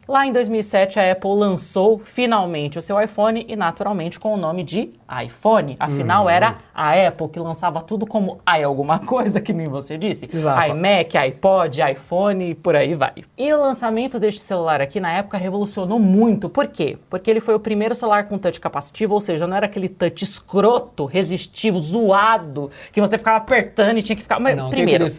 Lá 0.07 0.27
em 0.27 0.31
2007, 0.31 0.99
a 0.99 1.11
Apple 1.11 1.31
lançou 1.33 1.97
finalmente 1.97 2.77
o 2.77 2.81
seu 2.81 3.01
iPhone 3.01 3.43
e, 3.47 3.55
naturalmente, 3.55 4.19
com 4.19 4.33
o 4.33 4.37
nome 4.37 4.63
de 4.63 4.91
iPhone. 5.23 5.75
Afinal, 5.79 6.23
Uhum. 6.25 6.29
era 6.29 6.55
a 6.73 6.93
Apple 7.07 7.27
que 7.29 7.39
lançava 7.39 7.81
tudo 7.81 8.05
como 8.05 8.39
i 8.47 8.63
alguma 8.63 8.99
coisa, 8.99 9.41
que 9.41 9.51
nem 9.51 9.67
você 9.67 9.97
disse. 9.97 10.27
Exato. 10.31 10.71
iMac, 10.71 11.17
iPod, 11.17 11.81
iPhone 11.91 12.51
e 12.51 12.55
por 12.55 12.75
aí 12.75 12.93
vai. 12.93 13.13
E 13.35 13.51
o 13.51 13.59
lançamento 13.59 14.19
deste 14.19 14.41
celular 14.41 14.79
aqui, 14.79 14.99
na 14.99 15.11
época, 15.11 15.37
revolucionou 15.37 15.97
muito. 15.97 16.49
Por 16.49 16.67
quê? 16.67 16.97
Porque 17.09 17.29
ele 17.31 17.39
foi 17.39 17.55
o 17.55 17.59
primeiro 17.59 17.95
celular 17.95 18.27
com 18.27 18.37
touch 18.37 18.59
capacitivo, 18.59 19.15
ou 19.15 19.21
seja, 19.21 19.47
não 19.47 19.57
era 19.57 19.65
aquele 19.65 19.89
touch 19.89 20.23
escroto, 20.23 21.05
resistivo, 21.05 21.79
zoado, 21.79 22.69
que 22.91 23.01
você 23.01 23.17
ficava 23.17 23.37
apertando 23.37 23.97
e 23.97 24.01
tinha 24.03 24.15
que 24.15 24.21
ficar... 24.21 24.39
Mas, 24.39 24.55
Não, 24.55 24.69
primeiro. 24.69 25.09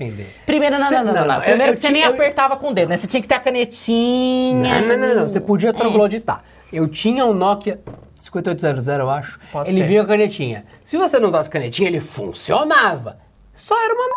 Primeiro, 0.47 0.79
não, 0.79 0.91
não, 0.91 1.05
não, 1.05 1.27
não, 1.27 1.41
Primeiro 1.41 1.73
que 1.73 1.81
você 1.81 1.91
nem 1.91 2.05
apertava 2.05 2.57
com 2.57 2.71
o 2.71 2.75
dedo, 2.75 2.89
né? 2.91 2.97
Você 2.97 3.07
tinha 3.07 3.21
que 3.21 3.29
ter 3.29 3.35
a 3.35 3.41
canetinha. 3.41 4.76
Não, 4.81 4.89
não, 4.89 4.97
não, 5.09 5.15
não. 5.17 5.29
Você 5.29 5.41
podia 5.41 5.71
É. 5.71 5.73
trogloditar. 5.73 6.43
Eu 6.73 6.89
tinha 6.89 7.25
um 7.25 7.33
Nokia 7.33 7.81
5800, 8.21 8.87
eu 8.89 9.11
acho. 9.11 9.39
Pode 9.53 9.71
ele 9.71 9.81
ser. 9.81 9.87
vinha 9.87 10.01
com 10.05 10.07
a 10.13 10.15
canetinha. 10.17 10.65
Se 10.83 10.97
você 10.97 11.19
não 11.19 11.29
usasse 11.29 11.49
canetinha, 11.49 11.89
ele 11.89 12.01
funcionava. 12.01 13.19
Só 13.55 13.75
era 13.83 13.95
uma 13.95 14.03
merda, 14.05 14.17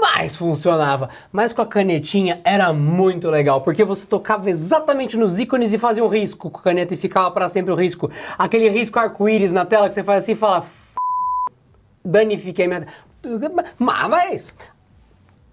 mas 0.00 0.36
funcionava. 0.36 1.08
Mas 1.32 1.52
com 1.52 1.60
a 1.60 1.66
canetinha 1.66 2.40
era 2.44 2.72
muito 2.72 3.28
legal, 3.30 3.60
porque 3.62 3.84
você 3.84 4.06
tocava 4.06 4.48
exatamente 4.48 5.16
nos 5.16 5.38
ícones 5.38 5.72
e 5.74 5.78
fazia 5.78 6.04
um 6.04 6.08
risco 6.08 6.50
com 6.50 6.58
a 6.60 6.62
caneta 6.62 6.94
e 6.94 6.96
ficava 6.96 7.30
para 7.30 7.48
sempre 7.48 7.72
o 7.72 7.76
risco. 7.76 8.10
Aquele 8.38 8.68
risco 8.68 8.98
arco-íris 8.98 9.52
na 9.52 9.64
tela 9.66 9.88
que 9.88 9.92
você 9.94 10.04
faz 10.04 10.22
assim 10.22 10.32
e 10.32 10.36
fala. 10.36 10.58
"F***, 10.58 10.94
Danifiquei 12.04 12.66
minha. 12.66 12.86
Mas, 13.78 14.08
mas 14.08 14.54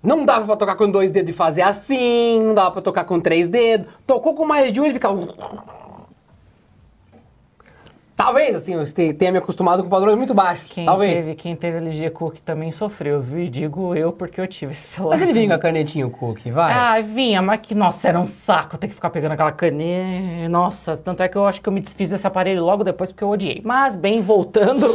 não 0.01 0.25
dava 0.25 0.45
pra 0.45 0.55
tocar 0.55 0.75
com 0.75 0.89
dois 0.89 1.11
dedos 1.11 1.31
e 1.31 1.33
fazer 1.33 1.61
assim, 1.61 2.41
não 2.41 2.53
dava 2.53 2.71
pra 2.71 2.81
tocar 2.81 3.03
com 3.03 3.19
três 3.19 3.49
dedos. 3.49 3.87
Tocou 4.07 4.33
com 4.33 4.45
mais 4.45 4.71
de 4.71 4.79
um 4.79 4.85
e 4.85 4.93
ficava. 4.93 5.27
Talvez, 8.15 8.53
assim, 8.53 8.73
eu 8.73 9.13
tenha 9.13 9.31
me 9.31 9.37
acostumado 9.37 9.81
com 9.81 9.87
padrões 9.87 10.17
muito 10.17 10.33
baixos. 10.33 10.71
Quem 10.71 10.83
talvez. 10.83 11.21
Teve, 11.21 11.35
quem 11.35 11.55
teve 11.55 11.77
LG 11.77 12.09
Cook 12.09 12.39
também 12.39 12.69
sofreu, 12.69 13.21
viu? 13.21 13.39
E 13.39 13.47
digo 13.47 13.95
eu 13.95 14.11
porque 14.11 14.41
eu 14.41 14.45
tive 14.45 14.73
esse 14.73 14.87
celular. 14.87 15.15
Mas 15.15 15.21
ele 15.21 15.31
vinha 15.31 15.47
com 15.47 15.53
a 15.53 15.57
canetinha 15.57 16.05
o 16.05 16.09
cookie, 16.09 16.51
vai. 16.51 16.73
Ah, 16.73 17.01
vinha, 17.01 17.41
mas 17.41 17.61
que, 17.61 17.73
nossa, 17.73 18.09
era 18.09 18.19
um 18.19 18.25
saco 18.25 18.77
ter 18.77 18.89
que 18.89 18.93
ficar 18.93 19.09
pegando 19.09 19.31
aquela 19.31 19.53
caneta. 19.53 20.49
Nossa, 20.49 20.97
tanto 20.97 21.23
é 21.23 21.29
que 21.29 21.37
eu 21.37 21.45
acho 21.45 21.61
que 21.61 21.69
eu 21.69 21.71
me 21.71 21.79
desfiz 21.79 22.09
desse 22.09 22.27
aparelho 22.27 22.61
logo 22.61 22.83
depois 22.83 23.09
porque 23.09 23.23
eu 23.23 23.29
odiei. 23.29 23.61
Mas, 23.63 23.95
bem, 23.95 24.21
voltando 24.21 24.93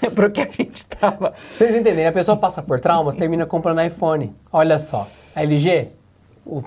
pro 0.14 0.30
que 0.30 0.40
a 0.40 0.50
gente 0.50 0.86
tava. 0.86 1.32
Vocês 1.56 1.74
entenderem, 1.74 2.06
a 2.06 2.12
pessoa 2.12 2.36
passa 2.36 2.62
por 2.62 2.80
traumas, 2.80 3.16
termina 3.16 3.46
comprando 3.46 3.82
iPhone. 3.82 4.34
Olha 4.52 4.78
só, 4.78 5.08
LG, 5.34 5.88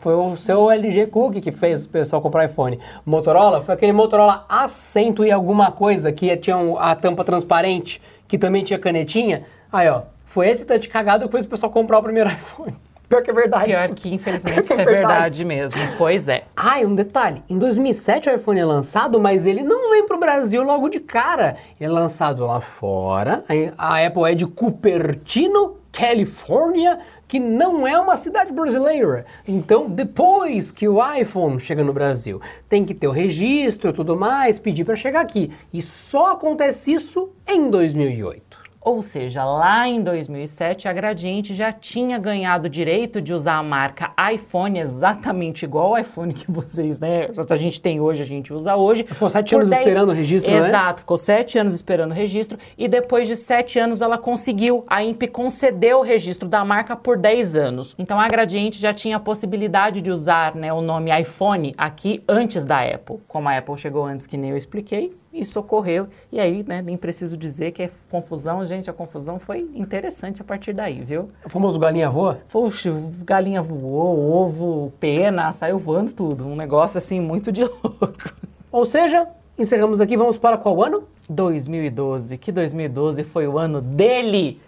foi 0.02 0.14
o 0.14 0.36
seu 0.36 0.70
LG 0.70 1.08
Cookie 1.08 1.42
que 1.42 1.52
fez 1.52 1.86
o 1.86 1.90
pessoal 1.90 2.22
comprar 2.22 2.46
iPhone. 2.46 2.80
Motorola 3.06 3.62
foi 3.62 3.76
aquele 3.76 3.94
Motorola 3.94 4.46
A100 4.50 5.26
e 5.26 5.32
alguma 5.32 5.72
coisa 5.72 6.12
que 6.12 6.36
tinha 6.38 6.58
a 6.78 6.96
tampa 6.96 7.24
transparente, 7.24 8.02
que 8.28 8.38
também 8.38 8.64
tinha 8.64 8.78
canetinha. 8.78 9.46
Aí, 9.72 9.88
ó, 9.88 10.02
foi 10.26 10.50
esse 10.50 10.66
touch 10.66 10.90
cagado 10.90 11.26
que 11.26 11.32
fez 11.32 11.46
o 11.46 11.50
pessoal 11.50 11.72
comprar 11.72 12.00
o 12.00 12.04
primeiro 12.04 12.30
iPhone. 12.30 12.76
Pior 13.10 13.24
que 13.24 13.32
é 13.32 13.34
verdade. 13.34 13.66
Pior 13.66 13.89
que, 13.89 14.13
infelizmente, 14.13 14.66
isso 14.70 14.80
É 14.80 14.84
é 14.84 14.86
verdade 14.86 15.44
mesmo. 15.44 15.80
Pois 15.98 16.28
é. 16.28 16.44
Ah, 16.56 16.80
e 16.80 16.86
um 16.86 16.94
detalhe. 16.94 17.44
Em 17.50 17.58
2007 17.58 18.30
o 18.30 18.36
iPhone 18.36 18.60
é 18.60 18.66
lançado, 18.66 19.20
mas 19.20 19.48
ele 19.48 19.63
não 19.63 19.89
vem 19.89 20.06
pro 20.06 20.20
Brasil 20.20 20.62
logo 20.62 20.88
de 20.89 21.00
cara. 21.00 21.58
Ele 21.80 21.89
é 21.89 21.94
lançado 21.94 22.46
lá 22.46 22.62
fora. 22.62 23.44
A 23.78 24.00
a 24.00 24.06
Apple 24.06 24.32
é 24.32 24.36
de 24.36 24.46
Cupertino, 24.46 25.78
Califórnia, 25.92 27.00
que 27.28 27.39
não 27.39 27.88
é 27.88 28.00
uma 28.00 28.16
cidade 28.16 28.51
brasileira. 28.51 29.25
Então, 29.48 29.89
depois 29.89 30.72
que 30.72 30.88
o 30.88 31.00
iPhone 31.16 31.60
chega 31.60 31.84
no 31.84 31.94
Brasil, 31.94 32.39
tem 32.68 32.86
que 32.86 32.94
ter 32.94 33.08
o 33.08 33.12
registro 33.12 33.89
e 33.89 33.94
tudo 33.94 34.16
mais, 34.16 34.60
pedir 34.60 34.84
para 34.84 34.96
chegar 34.96 35.22
aqui. 35.22 35.51
E 35.74 35.82
só 35.82 36.34
acontece 36.34 36.94
isso 36.94 37.30
em 37.48 37.70
2008. 37.70 38.49
Ou 38.82 39.02
seja, 39.02 39.44
lá 39.44 39.88
em 39.88 40.02
2007, 40.02 40.88
a 40.88 40.94
Gradiente 40.94 41.54
já 41.54 41.72
tinha 41.72 42.18
ganhado 42.18 42.68
o 42.68 42.70
direito 42.70 43.22
de 43.22 43.34
usar 43.34 43.58
a 43.58 43.64
marca 43.64 44.12
iPhone 44.34 44.80
exatamente 44.80 45.64
igual 45.64 45.96
ao 45.96 46.02
iPhone 46.02 46.34
que 46.34 46.50
vocês, 46.50 47.00
né? 47.00 47.30
A 47.50 47.56
gente 47.58 47.82
tem 47.82 48.00
hoje, 48.00 48.24
a 48.24 48.26
gente 48.26 48.54
usa 48.54 48.78
hoje. 48.78 49.04
Ficou 49.04 49.30
sete 49.30 49.54
anos 49.54 49.70
esperando 49.70 50.10
o 50.10 50.14
registro, 50.14 50.50
né? 50.50 50.58
Exato, 50.58 51.02
ficou 51.02 51.18
sete 51.18 51.60
anos 51.60 51.74
esperando 51.74 52.12
o 52.12 52.14
registro 52.14 52.58
e 52.78 52.88
depois 52.88 53.28
de 53.28 53.36
sete 53.36 53.78
anos 53.78 54.02
ela 54.02 54.18
conseguiu. 54.18 54.86
A 54.88 55.04
INPE 55.04 55.28
concedeu 55.28 56.00
o 56.00 56.02
registro 56.02 56.48
da 56.48 56.64
marca 56.64 56.96
por 56.96 57.18
10 57.18 57.56
anos. 57.56 57.96
Então 58.00 58.20
a 58.20 58.28
Gradiente 58.28 58.80
já 58.80 58.94
tinha 58.94 59.18
a 59.18 59.20
possibilidade 59.20 60.02
de 60.02 60.10
usar 60.10 60.56
né, 60.56 60.72
o 60.72 60.82
nome 60.82 61.12
iPhone 61.20 61.74
aqui 61.78 62.24
antes 62.28 62.64
da 62.64 62.82
Apple. 62.82 63.18
Como 63.28 63.50
a 63.50 63.58
Apple 63.58 63.78
chegou 63.78 64.06
antes, 64.06 64.26
que 64.26 64.38
nem 64.38 64.52
eu 64.52 64.58
expliquei, 64.58 65.14
isso 65.39 65.60
ocorreu. 65.60 66.08
E 66.31 66.39
aí, 66.39 66.63
né, 66.67 66.81
nem 66.81 66.98
preciso 66.98 67.38
dizer 67.38 67.72
que 67.72 67.84
é 67.84 67.91
confusão, 68.10 68.65
gente, 68.65 68.89
a 68.89 68.93
confusão 68.93 69.39
foi 69.39 69.69
interessante 69.74 70.41
a 70.41 70.46
partir 70.46 70.74
daí, 70.74 71.01
viu? 71.01 71.29
O 71.46 71.50
famoso 71.50 71.79
galinha 71.79 72.10
voa? 72.10 72.39
Puxa, 72.51 72.91
galinha 73.24 73.62
voou, 73.62 74.19
ovo, 74.19 74.93
pena, 75.00 75.51
saiu 75.51 75.77
voando 75.77 76.13
tudo. 76.13 76.48
Um 76.48 76.55
negócio 76.55 76.98
assim 76.98 77.19
muito 77.19 77.51
de 77.51 77.63
louco. 77.84 78.34
Ou 78.72 78.86
seja, 78.86 79.27
encerramos 79.58 80.01
aqui, 80.01 80.15
vamos 80.15 80.38
para 80.38 80.58
qual 80.58 80.84
ano? 80.84 81.03
2012, 81.29 82.38
que 82.38 82.51
2012 82.51 83.24
foi 83.24 83.48
o 83.48 83.58
ano 83.58 83.81
dele. 83.81 84.60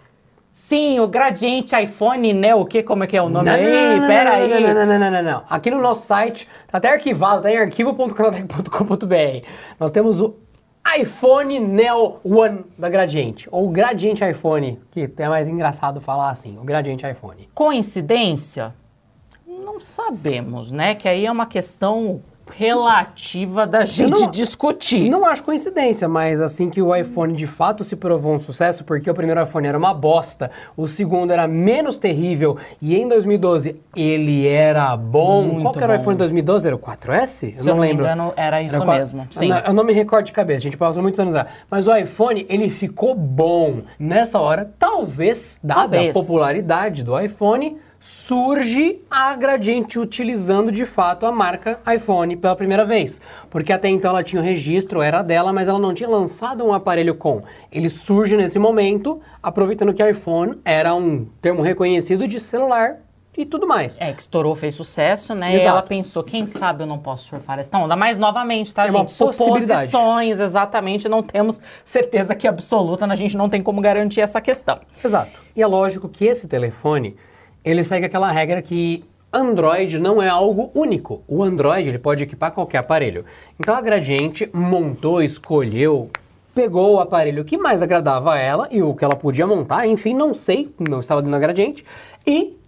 Sim, 0.54 1.00
o 1.00 1.08
Gradiente 1.08 1.74
iPhone, 1.74 2.34
né? 2.34 2.54
O 2.54 2.66
que? 2.66 2.82
Como 2.82 3.02
é 3.02 3.06
que 3.06 3.16
é 3.16 3.22
o 3.22 3.28
nome 3.30 3.48
aí? 3.48 4.00
Pera 4.06 4.34
aí. 4.34 4.50
Não, 4.50 4.60
não, 4.60 4.74
não, 4.74 4.86
não, 4.86 4.98
não, 4.98 5.10
não, 5.10 5.22
não. 5.22 5.44
Aqui 5.48 5.70
no 5.70 5.80
nosso 5.80 6.06
site, 6.06 6.46
tá 6.70 6.76
até 6.76 6.90
arquivado, 6.90 7.42
tá 7.42 7.50
em 7.50 7.56
arquivo.canaltech.com.br. 7.56 9.46
Nós 9.80 9.90
temos 9.90 10.20
o 10.20 10.34
iPhone 10.98 11.58
Neo 11.60 12.20
One 12.24 12.64
da 12.76 12.88
Gradiente, 12.88 13.48
ou 13.50 13.70
Gradiente 13.70 14.24
iPhone, 14.28 14.80
que 14.90 15.10
é 15.16 15.28
mais 15.28 15.48
engraçado 15.48 16.00
falar 16.00 16.30
assim, 16.30 16.58
o 16.58 16.64
Gradiente 16.64 17.06
iPhone. 17.06 17.48
Coincidência? 17.54 18.74
Não 19.46 19.78
sabemos, 19.78 20.72
né? 20.72 20.94
Que 20.94 21.08
aí 21.08 21.24
é 21.24 21.30
uma 21.30 21.46
questão 21.46 22.20
relativa 22.56 23.66
da 23.66 23.84
gente 23.84 24.10
não- 24.10 24.30
discutir. 24.30 25.08
Não 25.10 25.24
acho 25.24 25.42
coincidência, 25.42 26.08
mas 26.08 26.40
assim 26.40 26.68
que 26.70 26.80
o 26.82 26.94
iPhone 26.94 27.32
de 27.34 27.46
fato 27.46 27.84
se 27.84 27.96
provou 27.96 28.34
um 28.34 28.38
sucesso, 28.38 28.84
porque 28.84 29.10
o 29.10 29.14
primeiro 29.14 29.42
iPhone 29.42 29.66
era 29.66 29.76
uma 29.78 29.94
bosta, 29.94 30.50
o 30.76 30.86
segundo 30.86 31.32
era 31.32 31.46
menos 31.48 31.96
terrível, 31.96 32.56
e 32.80 32.96
em 32.96 33.08
2012 33.08 33.80
ele 33.96 34.46
era 34.46 34.96
bom. 34.96 35.42
Muito 35.44 35.62
Qual 35.62 35.72
que 35.74 35.78
era 35.82 35.92
o 35.92 35.96
bom. 35.96 36.00
iPhone 36.02 36.16
2012? 36.16 36.66
Era 36.66 36.76
o 36.76 36.78
4S? 36.78 37.52
Eu 37.52 37.58
Se 37.58 37.68
eu 37.68 37.74
não 37.74 37.74
não 37.76 37.82
me 37.82 37.88
lembro. 37.88 38.04
engano, 38.04 38.32
era 38.36 38.62
isso 38.62 38.76
o 38.76 38.84
qua- 38.84 38.98
mesmo, 38.98 39.26
sim. 39.30 39.46
Eu 39.48 39.54
não- 39.54 39.62
Eu 39.72 39.74
não 39.74 39.84
me 39.84 39.92
recordo 39.92 40.26
de 40.26 40.32
cabeça, 40.32 40.58
a 40.60 40.62
gente 40.62 40.76
passou 40.76 41.02
muitos 41.02 41.18
anos 41.20 41.34
lá. 41.34 41.46
Mas 41.70 41.86
o 41.86 41.96
iPhone, 41.96 42.44
ele 42.48 42.68
ficou 42.68 43.14
bom. 43.14 43.82
Nessa 43.98 44.38
hora, 44.38 44.70
talvez, 44.78 45.58
dada 45.62 45.80
Talvez. 45.82 46.10
a 46.10 46.12
popularidade 46.12 47.02
do 47.02 47.18
iPhone, 47.18 47.78
surge 48.02 48.98
a 49.08 49.32
Gradiente 49.36 49.96
utilizando 49.96 50.72
de 50.72 50.84
fato 50.84 51.24
a 51.24 51.30
marca 51.30 51.78
iPhone 51.94 52.36
pela 52.36 52.56
primeira 52.56 52.84
vez. 52.84 53.20
Porque 53.48 53.72
até 53.72 53.88
então 53.88 54.10
ela 54.10 54.24
tinha 54.24 54.42
o 54.42 54.44
registro, 54.44 55.00
era 55.00 55.22
dela, 55.22 55.52
mas 55.52 55.68
ela 55.68 55.78
não 55.78 55.94
tinha 55.94 56.08
lançado 56.08 56.64
um 56.64 56.72
aparelho 56.72 57.14
com. 57.14 57.44
Ele 57.70 57.88
surge 57.88 58.36
nesse 58.36 58.58
momento, 58.58 59.20
aproveitando 59.40 59.94
que 59.94 60.02
iPhone 60.02 60.58
era 60.64 60.92
um 60.92 61.26
termo 61.40 61.62
reconhecido 61.62 62.26
de 62.26 62.40
celular 62.40 62.96
e 63.38 63.46
tudo 63.46 63.68
mais. 63.68 63.96
É, 64.00 64.12
que 64.12 64.20
estourou, 64.20 64.56
fez 64.56 64.74
sucesso, 64.74 65.32
né? 65.32 65.52
E 65.52 65.54
Exato. 65.54 65.70
ela 65.70 65.82
pensou, 65.82 66.24
quem 66.24 66.44
sabe 66.48 66.82
eu 66.82 66.88
não 66.88 66.98
posso 66.98 67.26
surfar 67.26 67.60
essa 67.60 67.78
onda. 67.78 67.94
Mas, 67.94 68.18
novamente, 68.18 68.74
tá, 68.74 68.84
É 68.84 68.90
uma 68.90 68.98
gente? 69.00 69.16
possibilidade. 69.16 69.90
Suposições, 69.90 70.40
exatamente. 70.40 71.08
Não 71.08 71.22
temos 71.22 71.60
certeza 71.84 72.34
que 72.34 72.48
absoluta, 72.48 73.06
a 73.06 73.14
gente 73.14 73.36
não 73.36 73.48
tem 73.48 73.62
como 73.62 73.80
garantir 73.80 74.20
essa 74.20 74.40
questão. 74.40 74.80
Exato. 75.04 75.40
E 75.54 75.62
é 75.62 75.66
lógico 75.68 76.08
que 76.08 76.24
esse 76.26 76.48
telefone, 76.48 77.16
ele 77.64 77.82
segue 77.82 78.06
aquela 78.06 78.30
regra 78.30 78.60
que 78.60 79.04
Android 79.32 79.98
não 79.98 80.20
é 80.20 80.28
algo 80.28 80.70
único. 80.74 81.22
O 81.26 81.42
Android 81.42 81.88
ele 81.88 81.98
pode 81.98 82.22
equipar 82.22 82.52
qualquer 82.52 82.78
aparelho. 82.78 83.24
Então 83.58 83.74
a 83.74 83.80
Gradiente 83.80 84.48
montou, 84.52 85.22
escolheu, 85.22 86.10
pegou 86.54 86.94
o 86.94 87.00
aparelho 87.00 87.44
que 87.44 87.56
mais 87.56 87.82
agradava 87.82 88.34
a 88.34 88.38
ela 88.38 88.68
e 88.70 88.82
o 88.82 88.94
que 88.94 89.04
ela 89.04 89.16
podia 89.16 89.46
montar, 89.46 89.86
enfim, 89.86 90.14
não 90.14 90.34
sei, 90.34 90.74
não 90.78 91.00
estava 91.00 91.22
dentro 91.22 91.32
da 91.32 91.38
Gradiente, 91.38 91.84
e 92.26 92.58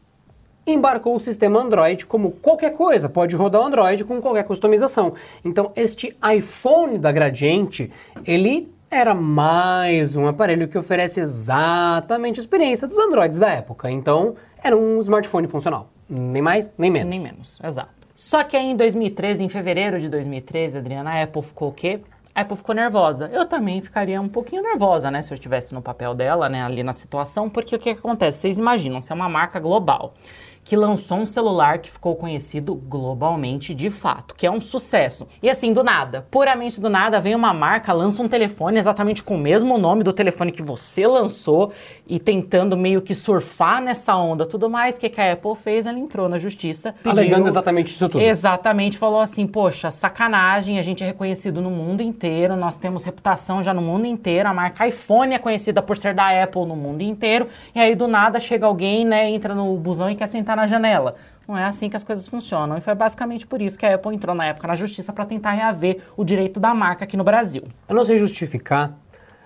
embarcou 0.66 1.14
o 1.14 1.20
sistema 1.20 1.60
Android 1.60 2.06
como 2.06 2.30
qualquer 2.30 2.72
coisa, 2.72 3.08
pode 3.08 3.36
rodar 3.36 3.60
o 3.60 3.64
Android 3.66 4.02
com 4.04 4.20
qualquer 4.22 4.44
customização. 4.44 5.12
Então, 5.44 5.70
este 5.76 6.16
iPhone 6.34 6.98
da 6.98 7.12
Gradiente, 7.12 7.90
ele 8.24 8.72
era 8.94 9.12
mais 9.12 10.14
um 10.14 10.28
aparelho 10.28 10.68
que 10.68 10.78
oferece 10.78 11.20
exatamente 11.20 12.38
a 12.38 12.42
experiência 12.42 12.86
dos 12.86 12.96
Androids 12.96 13.38
da 13.38 13.48
época. 13.48 13.90
Então, 13.90 14.36
era 14.62 14.76
um 14.76 15.00
smartphone 15.00 15.48
funcional, 15.48 15.90
nem 16.08 16.40
mais, 16.40 16.70
nem 16.78 16.90
menos. 16.90 17.10
Nem 17.10 17.20
menos, 17.20 17.60
exato. 17.62 17.90
Só 18.14 18.44
que 18.44 18.56
aí 18.56 18.66
em 18.66 18.76
2013, 18.76 19.42
em 19.42 19.48
fevereiro 19.48 19.98
de 19.98 20.08
2013, 20.08 20.78
Adriana, 20.78 21.10
a 21.10 21.22
Apple 21.24 21.42
ficou 21.42 21.70
o 21.70 21.72
quê? 21.72 22.00
A 22.32 22.42
Apple 22.42 22.56
ficou 22.56 22.74
nervosa. 22.74 23.28
Eu 23.32 23.46
também 23.46 23.80
ficaria 23.80 24.20
um 24.20 24.28
pouquinho 24.28 24.62
nervosa, 24.62 25.10
né? 25.10 25.20
Se 25.22 25.32
eu 25.32 25.34
estivesse 25.34 25.74
no 25.74 25.82
papel 25.82 26.14
dela, 26.14 26.48
né? 26.48 26.62
Ali 26.62 26.84
na 26.84 26.92
situação, 26.92 27.50
porque 27.50 27.74
o 27.74 27.78
que, 27.78 27.90
acontece? 27.90 28.38
Vocês 28.38 28.58
imaginam, 28.58 29.00
se 29.00 29.10
é 29.10 29.14
uma 29.14 29.28
marca 29.28 29.58
global 29.58 30.14
que 30.64 30.74
lançou 30.74 31.18
um 31.18 31.26
celular 31.26 31.78
que 31.78 31.90
ficou 31.90 32.16
conhecido 32.16 32.74
globalmente 32.74 33.74
de 33.74 33.90
fato, 33.90 34.34
que 34.34 34.46
é 34.46 34.50
um 34.50 34.60
sucesso. 34.60 35.28
E 35.42 35.50
assim, 35.50 35.72
do 35.72 35.84
nada, 35.84 36.26
puramente 36.30 36.80
do 36.80 36.88
nada, 36.88 37.20
vem 37.20 37.34
uma 37.34 37.52
marca, 37.52 37.92
lança 37.92 38.22
um 38.22 38.28
telefone 38.28 38.78
exatamente 38.78 39.22
com 39.22 39.36
o 39.36 39.38
mesmo 39.38 39.76
nome 39.76 40.02
do 40.02 40.12
telefone 40.12 40.50
que 40.50 40.62
você 40.62 41.06
lançou 41.06 41.72
e 42.06 42.18
tentando 42.18 42.76
meio 42.76 43.02
que 43.02 43.14
surfar 43.14 43.82
nessa 43.82 44.16
onda, 44.16 44.46
tudo 44.46 44.70
mais, 44.70 44.96
o 44.96 45.00
que, 45.00 45.08
que 45.08 45.20
a 45.20 45.32
Apple 45.32 45.54
fez? 45.56 45.86
Ela 45.86 45.98
entrou 45.98 46.28
na 46.28 46.38
justiça. 46.38 46.94
Pediu, 47.02 47.10
Alegando 47.10 47.48
exatamente 47.48 47.88
isso 47.88 48.08
tudo. 48.08 48.22
Exatamente, 48.22 48.96
falou 48.96 49.20
assim, 49.20 49.46
poxa, 49.46 49.90
sacanagem, 49.90 50.78
a 50.78 50.82
gente 50.82 51.02
é 51.02 51.06
reconhecido 51.06 51.60
no 51.60 51.70
mundo 51.70 52.02
inteiro, 52.02 52.56
nós 52.56 52.78
temos 52.78 53.04
reputação 53.04 53.62
já 53.62 53.74
no 53.74 53.82
mundo 53.82 54.06
inteiro, 54.06 54.48
a 54.48 54.54
marca 54.54 54.86
iPhone 54.86 55.34
é 55.34 55.38
conhecida 55.38 55.82
por 55.82 55.98
ser 55.98 56.14
da 56.14 56.42
Apple 56.42 56.66
no 56.66 56.76
mundo 56.76 57.02
inteiro, 57.02 57.48
e 57.74 57.80
aí 57.80 57.94
do 57.94 58.08
nada 58.08 58.40
chega 58.40 58.66
alguém, 58.66 59.04
né, 59.04 59.28
entra 59.28 59.54
no 59.54 59.76
busão 59.76 60.10
e 60.10 60.16
quer 60.16 60.26
sentar 60.26 60.53
na 60.56 60.66
janela. 60.66 61.16
Não 61.46 61.56
é 61.56 61.64
assim 61.64 61.88
que 61.90 61.96
as 61.96 62.04
coisas 62.04 62.26
funcionam. 62.26 62.78
E 62.78 62.80
foi 62.80 62.94
basicamente 62.94 63.46
por 63.46 63.60
isso 63.60 63.78
que 63.78 63.84
a 63.84 63.94
Apple 63.94 64.14
entrou 64.14 64.34
na 64.34 64.46
época 64.46 64.66
na 64.66 64.74
justiça 64.74 65.12
para 65.12 65.24
tentar 65.26 65.52
reaver 65.52 66.00
o 66.16 66.24
direito 66.24 66.58
da 66.58 66.74
marca 66.74 67.04
aqui 67.04 67.16
no 67.16 67.24
Brasil. 67.24 67.64
Eu 67.88 67.94
não 67.94 68.04
sei 68.04 68.18
justificar, 68.18 68.96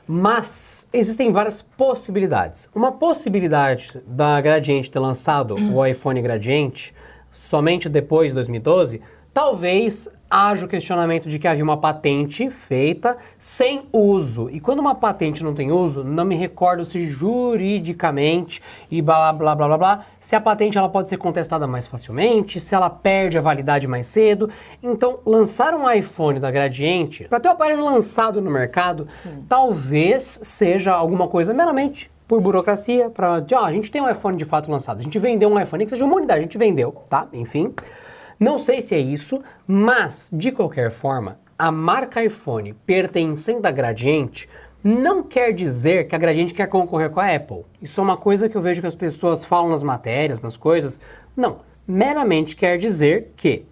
mas 0.07 0.89
existem 0.93 1.33
várias 1.33 1.61
possibilidades. 1.61 2.71
Uma 2.75 2.93
possibilidade 2.93 4.01
da 4.07 4.41
Gradiente 4.41 4.91
ter 4.91 4.99
lançado 4.99 5.55
o 5.55 5.85
iPhone 5.85 6.23
Gradiente 6.23 6.95
somente 7.31 7.89
depois 7.89 8.31
de 8.31 8.35
2012, 8.35 9.03
talvez 9.33 10.09
haja 10.31 10.67
o 10.67 10.69
questionamento 10.69 11.29
de 11.29 11.39
que 11.39 11.49
havia 11.49 11.65
uma 11.65 11.79
patente 11.79 12.51
feita 12.51 13.17
sem 13.39 13.83
uso. 13.93 14.51
E 14.51 14.61
quando 14.61 14.81
uma 14.81 14.95
patente 14.95 15.43
não 15.43 15.55
tem 15.55 15.73
uso, 15.73 16.05
não 16.05 16.25
me 16.25 16.35
recordo 16.35 16.85
se 16.85 17.09
juridicamente 17.09 18.63
e 18.91 19.01
blá 19.01 19.33
blá 19.33 19.55
blá 19.55 19.69
blá 19.69 19.79
blá, 19.79 20.07
se 20.21 20.37
a 20.37 20.41
patente 20.41 20.77
ela 20.77 20.89
pode 20.89 21.09
ser 21.09 21.17
contestada 21.17 21.67
mais 21.67 21.87
facilmente, 21.87 22.61
se 22.61 22.75
ela 22.75 22.91
perde 22.91 23.39
a 23.39 23.41
validade 23.41 23.87
mais 23.87 24.07
cedo. 24.07 24.51
Então, 24.83 25.21
lançar 25.25 25.75
um 25.75 25.91
iPhone 25.91 26.39
da 26.39 26.51
Gradiente, 26.51 27.25
para 27.25 27.41
ter 27.41 27.49
o 27.49 27.53
aparelho 27.53 27.85
lançado 27.85 28.43
no 28.43 28.51
mercado, 28.51 29.07
Sim. 29.23 29.45
talvez 29.49 30.41
seja 30.43 30.93
alguma 30.93 31.27
coisa 31.27 31.55
meramente 31.55 32.11
por 32.27 32.43
burocracia, 32.43 33.09
para, 33.09 33.43
ó, 33.55 33.65
a 33.65 33.73
gente 33.73 33.91
tem 33.91 34.03
um 34.03 34.11
iPhone 34.11 34.37
de 34.37 34.45
fato 34.45 34.71
lançado, 34.71 35.01
a 35.01 35.03
gente 35.03 35.19
vendeu 35.19 35.49
um 35.49 35.59
iPhone 35.59 35.85
que 35.85 35.91
seja 35.91 36.05
uma 36.05 36.17
unidade, 36.17 36.41
a 36.41 36.43
gente 36.43 36.59
vendeu, 36.59 36.93
tá? 37.09 37.27
Enfim. 37.33 37.73
Não 38.39 38.57
sei 38.57 38.81
se 38.81 38.95
é 38.95 39.01
isso, 39.01 39.43
mas 39.67 40.31
de 40.33 40.53
qualquer 40.53 40.93
forma, 40.93 41.41
a 41.59 41.73
marca 41.73 42.23
iPhone 42.23 42.73
pertencendo 42.87 43.67
à 43.67 43.71
Gradiente 43.73 44.49
não 44.83 45.25
quer 45.25 45.53
dizer 45.53 46.07
que 46.07 46.15
a 46.15 46.19
Gradiente 46.19 46.55
quer 46.55 46.69
concorrer 46.69 47.11
com 47.11 47.19
a 47.19 47.35
Apple. 47.35 47.65
Isso 47.83 48.01
é 48.01 48.05
uma 48.05 48.17
coisa 48.17 48.49
que 48.49 48.57
eu 48.57 48.61
vejo 48.61 48.81
que 48.81 48.87
as 48.87 48.95
pessoas 48.95 49.45
falam 49.45 49.71
nas 49.71 49.83
matérias, 49.83 50.41
nas 50.41 50.57
coisas. 50.57 51.01
Não, 51.37 51.63
meramente 51.85 52.55
quer 52.55 52.79
dizer 52.79 53.33
que, 53.35 53.67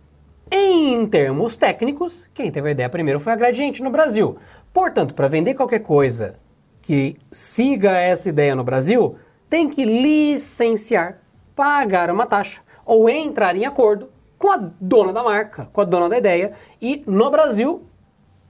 em 0.51 1.07
termos 1.07 1.55
técnicos, 1.55 2.29
quem 2.35 2.51
teve 2.51 2.69
a 2.69 2.73
ideia 2.73 2.89
primeiro 2.89 3.21
foi 3.21 3.35
a 3.35 3.37
Gradiente 3.37 3.85
no 3.85 3.91
Brasil. 3.91 4.37
Portanto, 4.75 5.15
para 5.15 5.29
vender 5.29 5.55
qualquer 5.55 5.79
coisa 5.79 6.41
que 6.83 7.17
siga 7.31 7.97
essa 7.97 8.29
ideia 8.29 8.57
no 8.57 8.65
Brasil, 8.65 9.17
tem 9.49 9.69
que 9.69 9.85
licenciar, 9.85 11.21
pagar 11.55 12.11
uma 12.11 12.27
taxa 12.27 12.63
ou 12.85 13.09
entrar 13.09 13.55
em 13.55 13.65
acordo 13.65 14.16
com 14.39 14.51
a 14.51 14.57
dona 14.81 15.13
da 15.13 15.23
marca, 15.23 15.69
com 15.73 15.81
a 15.81 15.85
dona 15.85 16.09
da 16.09 16.19
ideia, 16.19 16.53
e 16.81 17.03
no 17.07 17.31
Brasil 17.31 17.83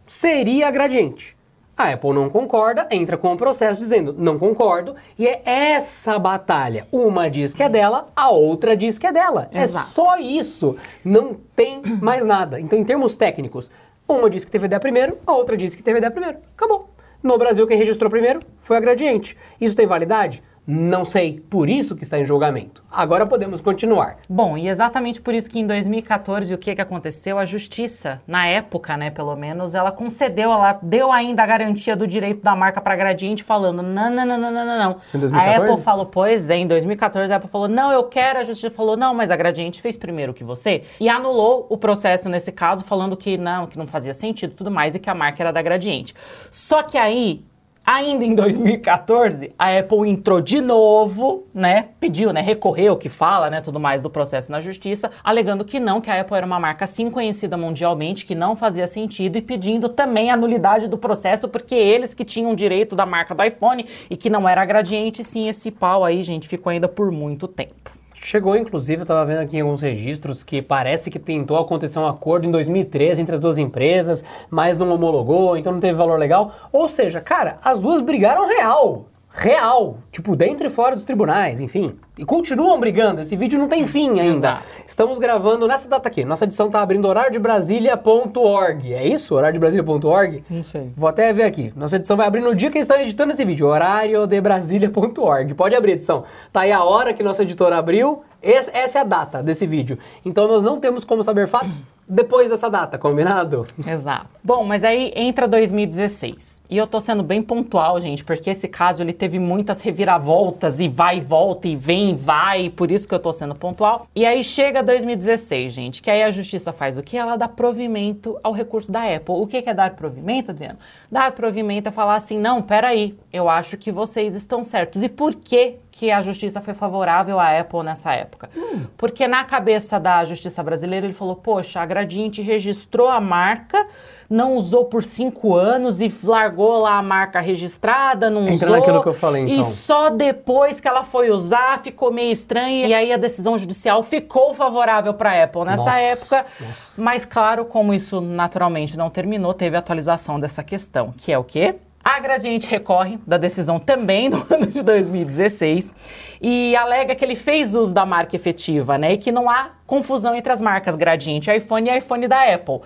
seria 0.06 0.68
a 0.68 0.70
Gradiente. 0.70 1.36
A 1.76 1.92
Apple 1.92 2.14
não 2.14 2.30
concorda, 2.30 2.86
entra 2.90 3.18
com 3.18 3.30
o 3.32 3.36
processo 3.36 3.78
dizendo 3.78 4.14
não 4.16 4.38
concordo, 4.38 4.96
e 5.18 5.26
é 5.26 5.42
essa 5.44 6.18
batalha. 6.18 6.86
Uma 6.90 7.28
diz 7.28 7.52
que 7.52 7.62
é 7.62 7.68
dela, 7.68 8.08
a 8.16 8.30
outra 8.30 8.74
diz 8.74 8.98
que 8.98 9.06
é 9.06 9.12
dela. 9.12 9.48
É 9.52 9.62
Exato. 9.62 9.86
É 9.86 9.90
só 9.90 10.16
isso. 10.16 10.76
Não 11.04 11.34
tem 11.54 11.82
mais 12.00 12.26
nada. 12.26 12.58
Então, 12.58 12.78
em 12.78 12.84
termos 12.84 13.14
técnicos, 13.14 13.70
uma 14.08 14.30
diz 14.30 14.44
que 14.44 14.50
teve 14.50 14.64
ideia 14.64 14.80
primeiro, 14.80 15.18
a 15.26 15.32
outra 15.32 15.54
diz 15.54 15.74
que 15.74 15.82
teve 15.82 15.98
ideia 15.98 16.10
primeiro. 16.10 16.38
Acabou. 16.56 16.88
No 17.22 17.36
Brasil, 17.36 17.66
quem 17.66 17.76
registrou 17.76 18.10
primeiro 18.10 18.40
foi 18.60 18.78
a 18.78 18.80
Gradiente. 18.80 19.36
Isso 19.60 19.76
tem 19.76 19.86
validade? 19.86 20.42
Não 20.66 21.04
sei, 21.04 21.40
por 21.49 21.68
isso 21.68 21.94
que 21.94 22.02
está 22.02 22.18
em 22.18 22.26
julgamento. 22.26 22.82
Agora 22.90 23.25
podemos 23.25 23.61
continuar. 23.61 24.16
Bom, 24.28 24.58
e 24.58 24.68
exatamente 24.68 25.20
por 25.20 25.32
isso 25.32 25.49
que 25.49 25.61
em 25.61 25.66
2014 25.66 26.52
o 26.52 26.58
que, 26.58 26.75
que 26.75 26.80
aconteceu? 26.80 27.38
A 27.38 27.44
justiça, 27.44 28.20
na 28.26 28.46
época, 28.46 28.97
né, 28.97 29.10
pelo 29.10 29.36
menos, 29.36 29.76
ela 29.76 29.93
concedeu, 29.93 30.50
ela 30.50 30.78
deu 30.82 31.12
ainda 31.12 31.45
a 31.45 31.47
garantia 31.47 31.95
do 31.95 32.04
direito 32.04 32.43
da 32.43 32.56
marca 32.56 32.80
para 32.80 32.97
Gradiente, 32.97 33.45
falando: 33.45 33.80
não, 33.80 34.10
não, 34.10 34.26
não, 34.26 34.38
não, 34.38 34.50
não, 34.50 34.67
não, 34.67 34.78
não. 34.78 34.90
Em 35.14 35.19
2014? 35.19 35.34
A 35.36 35.56
Apple 35.56 35.84
falou, 35.84 36.06
pois 36.06 36.50
é, 36.50 36.56
em 36.56 36.67
2014 36.67 37.32
a 37.32 37.36
Apple 37.36 37.49
falou: 37.49 37.69
não, 37.69 37.93
eu 37.93 38.04
quero. 38.04 38.40
A 38.40 38.43
justiça 38.43 38.75
falou: 38.75 38.97
não, 38.97 39.14
mas 39.14 39.30
a 39.30 39.36
Gradiente 39.36 39.80
fez 39.80 39.97
primeiro 39.97 40.34
que 40.34 40.43
você. 40.43 40.82
E 40.99 41.08
anulou 41.08 41.67
o 41.71 41.76
processo 41.76 42.28
nesse 42.28 42.50
caso, 42.50 42.82
falando 42.82 43.17
que 43.17 43.38
não, 43.38 43.69
que 43.69 43.78
não 43.78 43.86
fazia 43.86 44.12
sentido 44.12 44.54
tudo 44.54 44.71
mais 44.71 44.97
e 44.97 44.99
que 44.99 45.08
a 45.08 45.14
marca 45.14 45.43
era 45.43 45.52
da 45.52 45.62
Gradiente. 45.62 46.12
Só 46.50 46.82
que 46.82 46.99
aí 46.99 47.45
Ainda 47.88 48.25
em 48.25 48.34
2014, 48.34 49.54
a 49.56 49.78
Apple 49.78 50.10
entrou 50.10 50.40
de 50.40 50.60
novo, 50.60 51.46
né? 51.54 51.90
Pediu, 52.00 52.32
né? 52.32 52.40
Recorreu, 52.40 52.96
que 52.96 53.08
fala, 53.08 53.49
né? 53.49 53.60
Tudo 53.60 53.78
mais 53.78 54.02
do 54.02 54.10
processo 54.10 54.50
na 54.50 54.60
justiça, 54.60 55.08
alegando 55.22 55.64
que 55.64 55.78
não, 55.78 56.00
que 56.00 56.10
a 56.10 56.20
Apple 56.20 56.36
era 56.36 56.44
uma 56.44 56.58
marca 56.58 56.84
sim 56.84 57.08
conhecida 57.08 57.56
mundialmente, 57.56 58.26
que 58.26 58.34
não 58.34 58.56
fazia 58.56 58.88
sentido 58.88 59.38
e 59.38 59.40
pedindo 59.40 59.88
também 59.88 60.32
a 60.32 60.36
nulidade 60.36 60.88
do 60.88 60.99
processo, 60.99 61.49
porque 61.49 61.76
eles 61.76 62.12
que 62.12 62.25
tinham 62.25 62.56
direito 62.56 62.96
da 62.96 63.06
marca 63.06 63.36
do 63.36 63.44
iPhone 63.44 63.86
e 64.10 64.16
que 64.16 64.28
não 64.28 64.49
era 64.49 64.64
gradiente, 64.64 65.22
sim, 65.22 65.46
esse 65.46 65.70
pau 65.70 66.04
aí, 66.04 66.25
gente, 66.25 66.49
ficou 66.49 66.72
ainda 66.72 66.88
por 66.88 67.12
muito 67.12 67.46
tempo. 67.46 67.96
Chegou, 68.28 68.56
inclusive, 68.56 69.02
eu 69.02 69.04
estava 69.04 69.25
vendo 69.25 69.39
aqui 69.39 69.56
em 69.56 69.60
alguns 69.60 69.80
registros 69.80 70.43
que 70.43 70.60
parece 70.60 71.12
que 71.12 71.19
tentou 71.21 71.58
acontecer 71.58 72.00
um 72.00 72.08
acordo 72.08 72.45
em 72.45 72.50
2013 72.50 73.23
entre 73.23 73.36
as 73.36 73.41
duas 73.41 73.56
empresas, 73.56 74.25
mas 74.50 74.76
não 74.76 74.91
homologou, 74.91 75.56
então 75.56 75.73
não 75.73 75.78
teve 75.78 75.97
valor 75.97 76.19
legal. 76.19 76.52
Ou 76.73 76.89
seja, 76.89 77.21
cara, 77.21 77.58
as 77.62 77.80
duas 77.80 78.00
brigaram 78.00 78.49
real 78.49 79.06
real, 79.36 79.99
tipo, 80.10 80.34
dentro 80.34 80.67
e 80.67 80.71
fora 80.71 80.95
dos 80.95 81.04
tribunais, 81.04 81.60
enfim. 81.60 81.97
E 82.18 82.24
continuam 82.24 82.80
brigando, 82.80 83.20
esse 83.20 83.36
vídeo 83.36 83.58
não 83.58 83.68
tem 83.68 83.86
fim 83.86 84.18
ainda. 84.18 84.48
Exato. 84.48 84.64
Estamos 84.86 85.18
gravando 85.18 85.68
nessa 85.68 85.86
data 85.86 86.08
aqui. 86.08 86.24
Nossa 86.24 86.44
edição 86.44 86.70
tá 86.70 86.80
abrindo 86.80 87.04
horariodebrasilia.org. 87.06 88.94
É 88.94 89.06
isso? 89.06 89.34
horariodebrasilia.org? 89.34 90.42
Não 90.48 90.64
sei. 90.64 90.92
Vou 90.96 91.10
até 91.10 91.30
ver 91.34 91.42
aqui. 91.42 91.74
Nossa 91.76 91.96
edição 91.96 92.16
vai 92.16 92.26
abrir 92.26 92.40
no 92.40 92.54
dia 92.54 92.70
que 92.70 92.78
estão 92.78 92.98
editando 92.98 93.32
esse 93.32 93.44
vídeo, 93.44 93.66
horariodebrasilia.org. 93.66 95.52
Pode 95.52 95.76
abrir 95.76 95.92
edição. 95.92 96.24
Tá 96.50 96.60
aí 96.62 96.72
a 96.72 96.82
hora 96.82 97.12
que 97.12 97.22
nossa 97.22 97.42
editora 97.42 97.76
abriu, 97.76 98.22
essa 98.52 98.99
é 98.99 99.00
a 99.00 99.04
data 99.04 99.43
desse 99.43 99.67
vídeo. 99.67 99.99
Então 100.25 100.47
nós 100.47 100.63
não 100.63 100.78
temos 100.78 101.04
como 101.04 101.23
saber 101.23 101.49
fatos 101.49 101.85
depois 102.09 102.49
dessa 102.49 102.71
data, 102.71 102.97
combinado? 102.97 103.67
Exato. 103.85 104.28
Bom, 104.43 104.65
mas 104.65 104.85
aí 104.85 105.13
entra 105.17 105.49
2016. 105.49 106.63
E 106.71 106.76
eu 106.76 106.87
tô 106.87 107.00
sendo 107.00 107.23
bem 107.23 107.43
pontual, 107.43 108.00
gente, 108.00 108.25
porque 108.25 108.50
esse 108.50 108.69
caso 108.69 109.02
ele 109.02 109.13
teve 109.13 109.39
muitas 109.39 109.80
reviravoltas 109.80 110.78
e 110.78 110.89
vai 110.89 111.19
e 111.19 111.21
volta 111.21 111.67
e 111.67 111.75
vem 111.75 112.11
e 112.11 112.15
vai, 112.15 112.71
por 112.71 112.91
isso 112.91 113.09
que 113.09 113.15
eu 113.15 113.19
tô 113.19 113.32
sendo 113.32 113.54
pontual. 113.54 114.06
E 114.15 114.25
aí 114.25 114.43
chega 114.45 114.82
2016, 114.82 115.73
gente, 115.73 116.02
que 116.02 116.11
aí 116.11 116.23
a 116.23 116.30
justiça 116.30 116.73
faz 116.73 116.97
o 116.97 117.02
que? 117.02 117.17
Ela 117.17 117.37
dá 117.37 117.49
provimento 117.49 118.39
ao 118.43 118.52
recurso 118.52 118.91
da 118.91 119.02
Apple. 119.02 119.35
O 119.35 119.47
que 119.47 119.56
é 119.56 119.75
dar 119.75 119.95
provimento, 119.97 120.52
Adriano? 120.52 120.78
Dar 121.11 121.32
provimento 121.32 121.89
é 121.89 121.93
falar 121.93 122.17
assim: 122.17 122.39
não, 122.39 122.63
peraí, 122.63 123.19
eu 123.32 123.49
acho 123.49 123.76
que 123.76 123.91
vocês 123.91 124.35
estão 124.35 124.63
certos. 124.63 125.02
E 125.02 125.09
por 125.09 125.35
que 125.35 125.76
que 125.99 126.11
a 126.11 126.21
justiça 126.21 126.61
foi 126.61 126.75
favorável 126.75 127.41
à 127.41 127.59
Apple 127.59 127.82
nessa 127.82 128.13
época. 128.13 128.50
Hum. 128.54 128.85
Porque 128.99 129.26
na 129.26 129.45
cabeça 129.45 129.99
da 129.99 130.23
justiça 130.26 130.63
brasileira 130.63 131.06
ele 131.06 131.15
falou: 131.15 131.37
poxa, 131.37 131.80
a 131.80 131.87
Gradiente 131.87 132.43
registrou 132.43 133.09
a 133.09 133.19
marca, 133.19 133.87
não 134.28 134.56
usou 134.56 134.85
por 134.85 135.02
cinco 135.02 135.54
anos 135.54 136.02
e 136.02 136.15
largou 136.23 136.80
lá 136.80 136.99
a 136.99 137.02
marca 137.02 137.41
registrada, 137.41 138.28
não 138.28 138.43
Entra 138.43 138.67
usou. 138.67 138.76
naquilo 138.76 139.02
que 139.02 139.09
eu 139.09 139.15
falei 139.15 139.45
então. 139.45 139.59
E 139.59 139.65
só 139.65 140.11
depois 140.11 140.80
que 140.80 140.87
ela 140.87 141.02
foi 141.02 141.30
usar 141.30 141.82
ficou 141.82 142.13
meio 142.13 142.30
estranha 142.30 142.87
e 142.87 142.93
aí 142.93 143.11
a 143.11 143.17
decisão 143.17 143.56
judicial 143.56 144.02
ficou 144.02 144.52
favorável 144.52 145.15
para 145.15 145.30
a 145.30 145.45
Apple 145.45 145.65
nessa 145.65 145.85
nossa, 145.85 145.99
época. 145.99 146.47
Nossa. 146.61 147.02
Mas 147.02 147.25
claro, 147.25 147.65
como 147.65 147.95
isso 147.95 148.21
naturalmente 148.21 148.99
não 148.99 149.09
terminou, 149.09 149.54
teve 149.54 149.78
atualização 149.78 150.39
dessa 150.39 150.63
questão, 150.63 151.15
que 151.17 151.32
é 151.32 151.39
o 151.39 151.45
quê? 151.45 151.76
A 152.08 152.21
Gradiente 152.21 152.69
recorre 152.69 153.19
da 153.26 153.36
decisão 153.36 153.80
também 153.80 154.30
do 154.30 154.36
ano 154.49 154.66
de 154.69 154.80
2016 154.80 155.92
e 156.40 156.76
alega 156.76 157.16
que 157.16 157.25
ele 157.25 157.34
fez 157.34 157.75
uso 157.75 157.92
da 157.92 158.06
marca 158.06 158.36
efetiva, 158.36 158.97
né? 158.97 159.14
E 159.14 159.19
que 159.19 159.32
não 159.32 159.50
há 159.50 159.73
confusão 159.84 160.32
entre 160.32 160.52
as 160.52 160.60
marcas 160.60 160.95
Gradiente 160.95 161.50
iPhone 161.50 161.90
e 161.90 161.99
iPhone 161.99 162.28
da 162.28 162.54
Apple. 162.54 162.80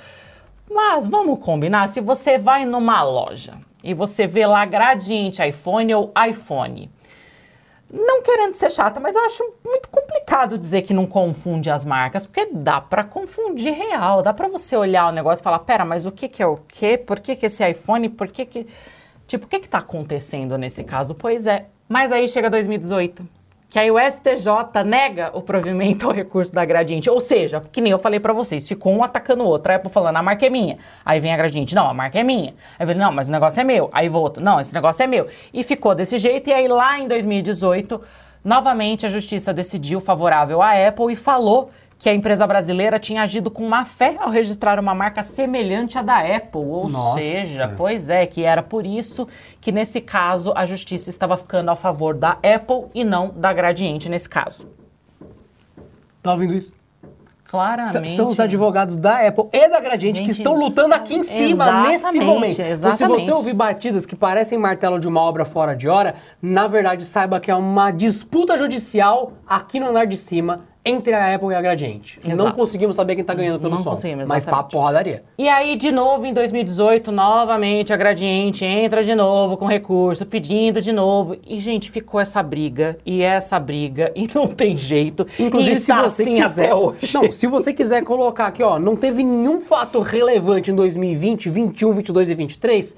Mas 0.70 1.06
vamos 1.06 1.38
combinar, 1.38 1.88
se 1.88 2.00
você 2.00 2.38
vai 2.38 2.64
numa 2.64 3.02
loja 3.02 3.58
e 3.84 3.92
você 3.92 4.26
vê 4.26 4.46
lá 4.46 4.64
Gradiente 4.64 5.46
iPhone 5.46 5.94
ou 5.94 6.14
iPhone, 6.26 6.90
não 7.92 8.22
querendo 8.22 8.54
ser 8.54 8.70
chata, 8.70 8.98
mas 8.98 9.14
eu 9.14 9.22
acho 9.22 9.44
muito 9.62 9.90
complicado 9.90 10.56
dizer 10.56 10.80
que 10.80 10.94
não 10.94 11.06
confunde 11.06 11.68
as 11.68 11.84
marcas, 11.84 12.24
porque 12.24 12.48
dá 12.50 12.80
para 12.80 13.04
confundir 13.04 13.74
real, 13.74 14.22
dá 14.22 14.32
para 14.32 14.48
você 14.48 14.74
olhar 14.74 15.08
o 15.08 15.12
negócio 15.12 15.42
e 15.42 15.44
falar, 15.44 15.58
pera, 15.58 15.84
mas 15.84 16.06
o 16.06 16.10
que 16.10 16.26
que 16.26 16.42
é 16.42 16.46
o 16.46 16.56
quê? 16.56 16.96
Por 16.96 17.20
que 17.20 17.36
que 17.36 17.44
esse 17.44 17.68
iPhone? 17.68 18.08
Por 18.08 18.28
que 18.28 18.46
que 18.46 18.66
Tipo, 19.30 19.46
o 19.46 19.48
que 19.48 19.58
está 19.58 19.78
acontecendo 19.78 20.58
nesse 20.58 20.82
caso? 20.82 21.14
Pois 21.14 21.46
é. 21.46 21.66
Mas 21.88 22.10
aí 22.10 22.26
chega 22.26 22.50
2018. 22.50 23.24
que 23.68 23.78
aí 23.78 23.88
o 23.88 23.96
STJ 23.96 24.82
nega 24.84 25.30
o 25.32 25.40
provimento 25.40 26.04
ao 26.08 26.12
recurso 26.12 26.52
da 26.52 26.64
Gradiente. 26.64 27.08
Ou 27.08 27.20
seja, 27.20 27.62
que 27.70 27.80
nem 27.80 27.92
eu 27.92 27.98
falei 28.00 28.18
para 28.18 28.32
vocês, 28.32 28.66
ficou 28.66 28.92
um 28.92 29.04
atacando 29.04 29.44
o 29.44 29.46
outro. 29.46 29.72
A 29.72 29.76
Apple 29.76 29.88
falando, 29.88 30.16
a 30.16 30.22
marca 30.24 30.44
é 30.44 30.50
minha. 30.50 30.78
Aí 31.04 31.20
vem 31.20 31.32
a 31.32 31.36
Gradiente, 31.36 31.76
não, 31.76 31.88
a 31.88 31.94
marca 31.94 32.18
é 32.18 32.24
minha. 32.24 32.54
Aí 32.76 32.84
vem, 32.84 32.96
não, 32.96 33.12
mas 33.12 33.28
o 33.28 33.32
negócio 33.32 33.60
é 33.60 33.62
meu. 33.62 33.88
Aí 33.92 34.08
volta, 34.08 34.40
não, 34.40 34.60
esse 34.60 34.74
negócio 34.74 35.00
é 35.04 35.06
meu. 35.06 35.28
E 35.54 35.62
ficou 35.62 35.94
desse 35.94 36.18
jeito. 36.18 36.50
E 36.50 36.52
aí 36.52 36.66
lá 36.66 36.98
em 36.98 37.06
2018, 37.06 38.02
novamente 38.44 39.06
a 39.06 39.08
justiça 39.08 39.54
decidiu 39.54 40.00
favorável 40.00 40.60
à 40.60 40.72
Apple 40.88 41.12
e 41.12 41.14
falou 41.14 41.70
que 42.00 42.08
a 42.08 42.14
empresa 42.14 42.46
brasileira 42.46 42.98
tinha 42.98 43.20
agido 43.20 43.50
com 43.50 43.68
má 43.68 43.84
fé 43.84 44.16
ao 44.18 44.30
registrar 44.30 44.80
uma 44.80 44.94
marca 44.94 45.22
semelhante 45.22 45.98
à 45.98 46.02
da 46.02 46.20
Apple. 46.20 46.62
Ou 46.62 46.88
Nossa. 46.88 47.20
seja, 47.20 47.74
pois 47.76 48.08
é, 48.08 48.24
que 48.24 48.42
era 48.42 48.62
por 48.62 48.86
isso 48.86 49.28
que 49.60 49.70
nesse 49.70 50.00
caso 50.00 50.50
a 50.56 50.64
justiça 50.64 51.10
estava 51.10 51.36
ficando 51.36 51.70
a 51.70 51.76
favor 51.76 52.14
da 52.14 52.38
Apple 52.42 52.86
e 52.94 53.04
não 53.04 53.28
da 53.28 53.52
Gradiente 53.52 54.08
nesse 54.08 54.30
caso. 54.30 54.66
Tá 56.22 56.32
ouvindo 56.32 56.54
isso? 56.54 56.72
Claramente. 57.44 58.16
São 58.16 58.28
os 58.28 58.40
advogados 58.40 58.96
da 58.96 59.26
Apple 59.26 59.48
e 59.52 59.68
da 59.68 59.80
Gradiente 59.80 60.20
que 60.20 60.28
Gente, 60.28 60.38
estão 60.38 60.54
lutando 60.54 60.94
aqui 60.94 61.16
em 61.16 61.22
cima 61.22 61.82
nesse 61.82 61.96
exatamente, 61.96 62.24
momento. 62.24 62.52
Então, 62.52 62.64
se 62.64 62.72
exatamente. 62.72 63.24
você 63.26 63.32
ouvir 63.32 63.52
batidas 63.52 64.06
que 64.06 64.16
parecem 64.16 64.56
martelo 64.56 64.98
de 64.98 65.06
uma 65.06 65.20
obra 65.20 65.44
fora 65.44 65.76
de 65.76 65.86
hora, 65.86 66.14
na 66.40 66.66
verdade 66.66 67.04
saiba 67.04 67.38
que 67.40 67.50
é 67.50 67.54
uma 67.54 67.90
disputa 67.90 68.56
judicial 68.56 69.32
aqui 69.46 69.78
no 69.78 69.88
andar 69.88 70.06
de 70.06 70.16
cima 70.16 70.70
entre 70.82 71.12
a 71.12 71.34
Apple 71.34 71.48
e 71.50 71.54
a 71.54 71.60
Gradiente. 71.60 72.18
Não 72.24 72.32
Exato. 72.32 72.52
conseguimos 72.56 72.96
saber 72.96 73.14
quem 73.14 73.22
tá 73.24 73.34
ganhando 73.34 73.60
pelo 73.60 73.74
Não 73.74 73.82
som. 73.82 73.90
conseguimos, 73.90 74.26
mas 74.26 74.44
tá 74.46 74.62
porradaria. 74.62 75.22
E 75.36 75.46
aí, 75.48 75.76
de 75.76 75.92
novo, 75.92 76.24
em 76.24 76.32
2018, 76.32 77.12
novamente 77.12 77.92
a 77.92 77.96
Gradiente 77.96 78.64
entra 78.64 79.04
de 79.04 79.14
novo 79.14 79.58
com 79.58 79.66
recurso, 79.66 80.24
pedindo 80.24 80.80
de 80.80 80.90
novo. 80.90 81.36
E, 81.46 81.60
gente, 81.60 81.90
ficou 81.90 82.18
essa 82.18 82.42
briga, 82.42 82.96
e 83.04 83.20
essa 83.20 83.58
briga, 83.60 84.10
e 84.16 84.26
não 84.34 84.46
tem 84.46 84.74
jeito. 84.76 85.26
Inclusive, 85.38 85.76
se 85.76 85.82
está 85.82 86.02
você 86.02 86.22
assim 86.22 86.40
quiser. 86.40 86.72
hoje. 86.74 87.12
Não, 87.14 87.30
se 87.30 87.46
você 87.46 87.72
quiser 87.74 88.02
colocar 88.02 88.46
aqui, 88.46 88.62
ó, 88.62 88.78
não 88.78 88.96
teve 88.96 89.22
nenhum 89.22 89.60
fato 89.60 90.00
relevante 90.00 90.70
em 90.70 90.74
2020, 90.74 91.50
21, 91.50 91.92
22 91.92 92.30
e 92.30 92.34
23, 92.34 92.96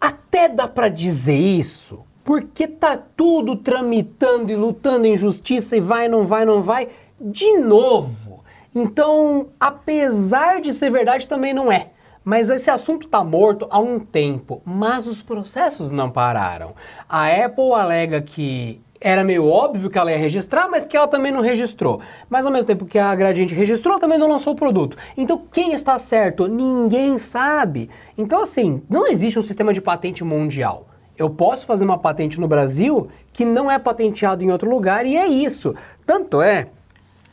até 0.00 0.48
dá 0.48 0.66
pra 0.66 0.88
dizer 0.88 1.38
isso, 1.38 2.04
porque 2.28 2.68
tá 2.68 2.94
tudo 3.16 3.56
tramitando 3.56 4.52
e 4.52 4.54
lutando 4.54 5.06
em 5.06 5.16
justiça 5.16 5.78
e 5.78 5.80
vai, 5.80 6.08
não 6.08 6.26
vai, 6.26 6.44
não 6.44 6.60
vai, 6.60 6.88
de 7.18 7.56
novo. 7.56 8.44
Então, 8.74 9.46
apesar 9.58 10.60
de 10.60 10.74
ser 10.74 10.90
verdade, 10.90 11.26
também 11.26 11.54
não 11.54 11.72
é. 11.72 11.86
Mas 12.22 12.50
esse 12.50 12.70
assunto 12.70 13.08
tá 13.08 13.24
morto 13.24 13.66
há 13.70 13.78
um 13.78 13.98
tempo, 13.98 14.60
mas 14.62 15.06
os 15.06 15.22
processos 15.22 15.90
não 15.90 16.10
pararam. 16.10 16.74
A 17.08 17.28
Apple 17.28 17.72
alega 17.72 18.20
que 18.20 18.78
era 19.00 19.24
meio 19.24 19.46
óbvio 19.46 19.88
que 19.88 19.96
ela 19.96 20.12
ia 20.12 20.18
registrar, 20.18 20.68
mas 20.68 20.84
que 20.84 20.98
ela 20.98 21.08
também 21.08 21.32
não 21.32 21.40
registrou. 21.40 22.02
Mas 22.28 22.44
ao 22.44 22.52
mesmo 22.52 22.66
tempo 22.66 22.84
que 22.84 22.98
a 22.98 23.14
Gradiente 23.14 23.54
registrou, 23.54 23.98
também 23.98 24.18
não 24.18 24.28
lançou 24.28 24.52
o 24.52 24.56
produto. 24.56 24.98
Então 25.16 25.44
quem 25.50 25.72
está 25.72 25.98
certo? 25.98 26.46
Ninguém 26.46 27.16
sabe. 27.16 27.88
Então 28.18 28.42
assim, 28.42 28.82
não 28.86 29.06
existe 29.06 29.38
um 29.38 29.42
sistema 29.42 29.72
de 29.72 29.80
patente 29.80 30.22
mundial. 30.22 30.87
Eu 31.18 31.28
posso 31.28 31.66
fazer 31.66 31.84
uma 31.84 31.98
patente 31.98 32.40
no 32.40 32.46
Brasil 32.46 33.08
que 33.32 33.44
não 33.44 33.68
é 33.68 33.78
patenteado 33.78 34.44
em 34.44 34.52
outro 34.52 34.70
lugar 34.70 35.04
e 35.04 35.16
é 35.16 35.26
isso. 35.26 35.74
Tanto 36.06 36.40
é 36.40 36.68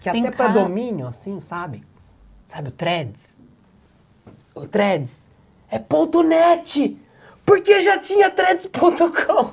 que 0.02 0.12
Tem 0.12 0.28
até 0.28 0.36
para 0.36 0.48
domínio, 0.50 1.08
assim, 1.08 1.39
sabe? 1.39 1.84
Sabe 2.48 2.69
o 2.69 2.71
Threads? 2.71 3.39
O 4.56 4.65
Threads 4.65 5.30
é 5.69 5.78
ponto 5.78 6.24
.net, 6.24 6.98
porque 7.45 7.82
já 7.84 7.98
tinha 8.00 8.30
threads.com. 8.30 9.52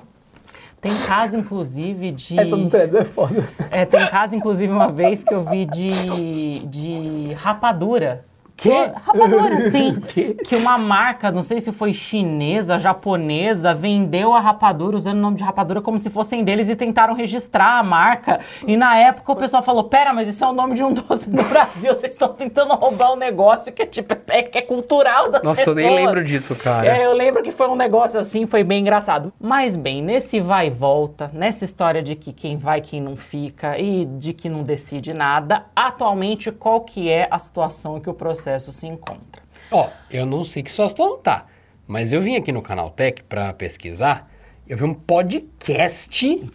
Tem 0.80 0.92
caso, 1.06 1.38
inclusive, 1.38 2.10
de. 2.10 2.40
Essa 2.40 2.56
do 2.56 2.68
Threads 2.68 2.94
é 2.94 3.04
foda. 3.04 3.48
É, 3.70 3.84
tem 3.84 4.04
caso, 4.08 4.34
inclusive, 4.34 4.72
uma 4.72 4.90
vez 4.90 5.22
que 5.22 5.32
eu 5.32 5.44
vi 5.44 5.64
de, 5.64 6.66
de 6.66 7.34
rapadura. 7.34 8.24
Quê? 8.62 8.92
Rapadura, 8.94 9.60
sim. 9.70 10.00
Quê? 10.06 10.36
Que 10.44 10.54
uma 10.54 10.78
marca, 10.78 11.32
não 11.32 11.42
sei 11.42 11.60
se 11.60 11.72
foi 11.72 11.92
chinesa, 11.92 12.78
japonesa, 12.78 13.74
vendeu 13.74 14.32
a 14.32 14.38
rapadura 14.38 14.96
usando 14.96 15.18
o 15.18 15.20
nome 15.20 15.36
de 15.36 15.42
rapadura 15.42 15.82
como 15.82 15.98
se 15.98 16.08
fossem 16.08 16.44
deles 16.44 16.68
e 16.68 16.76
tentaram 16.76 17.12
registrar 17.12 17.80
a 17.80 17.82
marca. 17.82 18.38
E 18.64 18.76
na 18.76 18.96
época 18.96 19.32
o 19.32 19.36
pessoal 19.36 19.64
falou: 19.64 19.84
pera, 19.84 20.12
mas 20.12 20.28
isso 20.28 20.44
é 20.44 20.48
o 20.48 20.52
nome 20.52 20.76
de 20.76 20.84
um 20.84 20.92
doce 20.94 21.28
do 21.28 21.42
Brasil, 21.42 21.92
vocês 21.92 22.14
estão 22.14 22.28
tentando 22.28 22.72
roubar 22.74 23.12
um 23.12 23.16
negócio 23.16 23.72
que 23.72 23.82
é 23.82 23.86
tipo 23.86 24.14
é, 24.28 24.42
que 24.42 24.58
é 24.58 24.62
cultural 24.62 25.28
das 25.28 25.42
Nossa, 25.42 25.62
eu 25.62 25.66
pessoas. 25.66 25.84
nem 25.84 25.96
lembro 25.96 26.24
disso, 26.24 26.54
cara. 26.54 26.86
É, 26.86 27.04
eu 27.04 27.14
lembro 27.14 27.42
que 27.42 27.50
foi 27.50 27.68
um 27.68 27.76
negócio 27.76 28.20
assim, 28.20 28.46
foi 28.46 28.62
bem 28.62 28.80
engraçado. 28.80 29.32
Mas 29.40 29.74
bem, 29.74 30.00
nesse 30.00 30.38
vai 30.38 30.68
e 30.68 30.70
volta, 30.70 31.28
nessa 31.32 31.64
história 31.64 32.00
de 32.00 32.14
que 32.14 32.32
quem 32.32 32.56
vai, 32.56 32.80
quem 32.80 33.00
não 33.00 33.16
fica 33.16 33.76
e 33.76 34.04
de 34.04 34.32
que 34.32 34.48
não 34.48 34.62
decide 34.62 35.12
nada, 35.12 35.64
atualmente 35.74 36.52
qual 36.52 36.82
que 36.82 37.10
é 37.10 37.26
a 37.28 37.38
situação 37.40 37.98
que 37.98 38.08
o 38.08 38.14
processo 38.14 38.51
se 38.60 38.86
encontra? 38.86 39.42
Ó, 39.70 39.88
eu 40.10 40.26
não 40.26 40.44
sei 40.44 40.62
que 40.62 40.70
situação 40.70 41.16
tá, 41.18 41.46
mas 41.86 42.12
eu 42.12 42.20
vim 42.20 42.36
aqui 42.36 42.52
no 42.52 42.60
Canaltech 42.60 43.22
pra 43.22 43.52
pesquisar, 43.52 44.30
eu 44.68 44.76
vi 44.76 44.84
um 44.84 44.94
podcast 44.94 46.46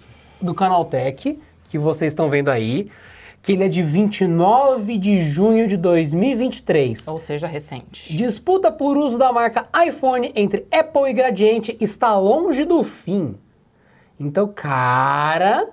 do 0.42 0.54
Canaltech, 0.54 1.40
que 1.70 1.78
vocês 1.78 2.14
estão 2.14 2.30
vendo 2.30 2.50
aí, 2.50 2.90
que 3.42 3.54
ele 3.54 3.64
é 3.64 3.70
de 3.70 3.82
29 3.82 4.98
de 4.98 5.24
junho 5.26 5.68
de 5.68 5.78
2023. 5.78 7.08
Ou 7.08 7.18
seja, 7.18 7.48
recente. 7.48 8.16
Disputa 8.16 8.72
por 8.72 8.98
uso 8.98 9.18
da 9.18 9.32
marca 9.32 9.68
iPhone 9.88 10.32
entre 10.36 10.66
Apple 10.72 11.10
e 11.10 11.14
Gradiente 11.14 11.78
está 11.80 12.18
longe 12.18 12.66
do 12.66 12.84
fim. 12.84 13.36
Então, 14.20 14.48
cara, 14.48 15.70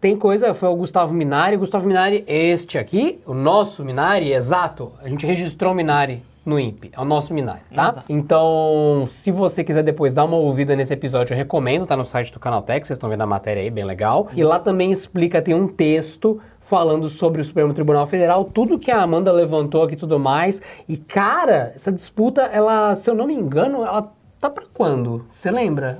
tem 0.00 0.16
coisa. 0.16 0.54
Foi 0.54 0.68
o 0.68 0.76
Gustavo 0.76 1.12
Minari. 1.12 1.56
Gustavo 1.56 1.86
Minari, 1.86 2.24
este 2.26 2.78
aqui, 2.78 3.20
o 3.26 3.34
nosso 3.34 3.84
Minari, 3.84 4.32
exato. 4.32 4.92
A 5.02 5.08
gente 5.08 5.26
registrou 5.26 5.72
o 5.72 5.74
Minari 5.74 6.22
no 6.44 6.58
INPE. 6.58 6.90
É 6.96 7.00
o 7.00 7.04
nosso 7.04 7.34
Minari, 7.34 7.60
tá? 7.74 7.90
Exato. 7.90 8.04
Então, 8.08 9.06
se 9.10 9.30
você 9.30 9.62
quiser 9.62 9.82
depois 9.82 10.14
dar 10.14 10.24
uma 10.24 10.36
ouvida 10.36 10.74
nesse 10.74 10.94
episódio, 10.94 11.34
eu 11.34 11.36
recomendo. 11.36 11.84
Tá 11.84 11.96
no 11.96 12.04
site 12.04 12.32
do 12.32 12.40
Canaltech, 12.40 12.86
vocês 12.86 12.96
estão 12.96 13.10
vendo 13.10 13.20
a 13.20 13.26
matéria 13.26 13.62
aí, 13.62 13.70
bem 13.70 13.84
legal. 13.84 14.28
E 14.34 14.42
lá 14.42 14.58
também 14.58 14.90
explica, 14.90 15.42
tem 15.42 15.54
um 15.54 15.68
texto 15.68 16.40
falando 16.60 17.08
sobre 17.08 17.40
o 17.40 17.44
Supremo 17.44 17.74
Tribunal 17.74 18.06
Federal, 18.06 18.44
tudo 18.44 18.78
que 18.78 18.90
a 18.90 19.02
Amanda 19.02 19.32
levantou 19.32 19.82
aqui 19.82 19.94
e 19.94 19.96
tudo 19.96 20.18
mais. 20.18 20.62
E, 20.88 20.96
cara, 20.96 21.72
essa 21.74 21.92
disputa, 21.92 22.42
ela, 22.42 22.94
se 22.94 23.10
eu 23.10 23.14
não 23.14 23.26
me 23.26 23.34
engano, 23.34 23.84
ela 23.84 24.12
tá 24.40 24.48
pra 24.48 24.64
quando? 24.72 25.26
Você 25.32 25.50
lembra? 25.50 25.98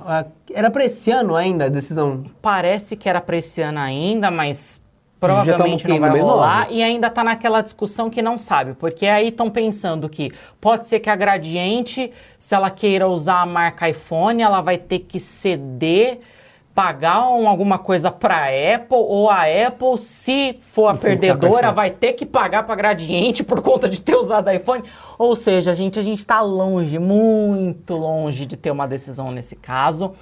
Era 0.53 0.71
pra 0.71 0.85
esse 0.85 1.11
ano 1.11 1.35
ainda 1.35 1.65
a 1.65 1.69
decisão? 1.69 2.23
Parece 2.41 2.95
que 2.95 3.09
era 3.09 3.21
pra 3.21 3.37
esse 3.37 3.61
ano 3.61 3.79
ainda, 3.79 4.31
mas 4.31 4.81
provavelmente 5.19 5.87
não 5.87 5.99
vai 5.99 6.19
rolar. 6.19 6.71
E 6.71 6.81
ainda 6.81 7.09
tá 7.09 7.23
naquela 7.23 7.61
discussão 7.61 8.09
que 8.09 8.21
não 8.21 8.37
sabe, 8.37 8.73
porque 8.73 9.05
aí 9.05 9.27
estão 9.27 9.49
pensando 9.49 10.07
que 10.07 10.31
pode 10.61 10.87
ser 10.87 10.99
que 11.01 11.09
a 11.09 11.15
Gradiente, 11.15 12.11
se 12.37 12.55
ela 12.55 12.69
queira 12.69 13.07
usar 13.07 13.41
a 13.41 13.45
marca 13.45 13.89
iPhone, 13.89 14.41
ela 14.41 14.61
vai 14.61 14.77
ter 14.77 14.99
que 14.99 15.19
ceder, 15.19 16.19
pagar 16.79 17.27
um- 17.29 17.49
alguma 17.49 17.77
coisa 17.77 18.09
pra 18.09 18.45
Apple, 18.45 18.87
ou 18.97 19.29
a 19.29 19.41
Apple, 19.67 19.97
se 19.97 20.57
for 20.71 20.87
a 20.87 20.93
com 20.93 20.99
perdedora, 20.99 21.73
vai 21.73 21.91
ter 21.91 22.13
que 22.13 22.25
pagar 22.25 22.63
pra 22.63 22.73
Gradiente 22.73 23.43
por 23.43 23.61
conta 23.61 23.89
de 23.89 23.99
ter 23.99 24.15
usado 24.15 24.49
iPhone. 24.49 24.83
Ou 25.17 25.35
seja, 25.35 25.73
gente, 25.73 25.99
a 25.99 26.01
gente 26.01 26.25
tá 26.25 26.39
longe, 26.39 26.97
muito 26.97 27.97
longe 27.97 28.45
de 28.45 28.55
ter 28.55 28.71
uma 28.71 28.87
decisão 28.87 29.29
nesse 29.29 29.57
caso. 29.57 30.13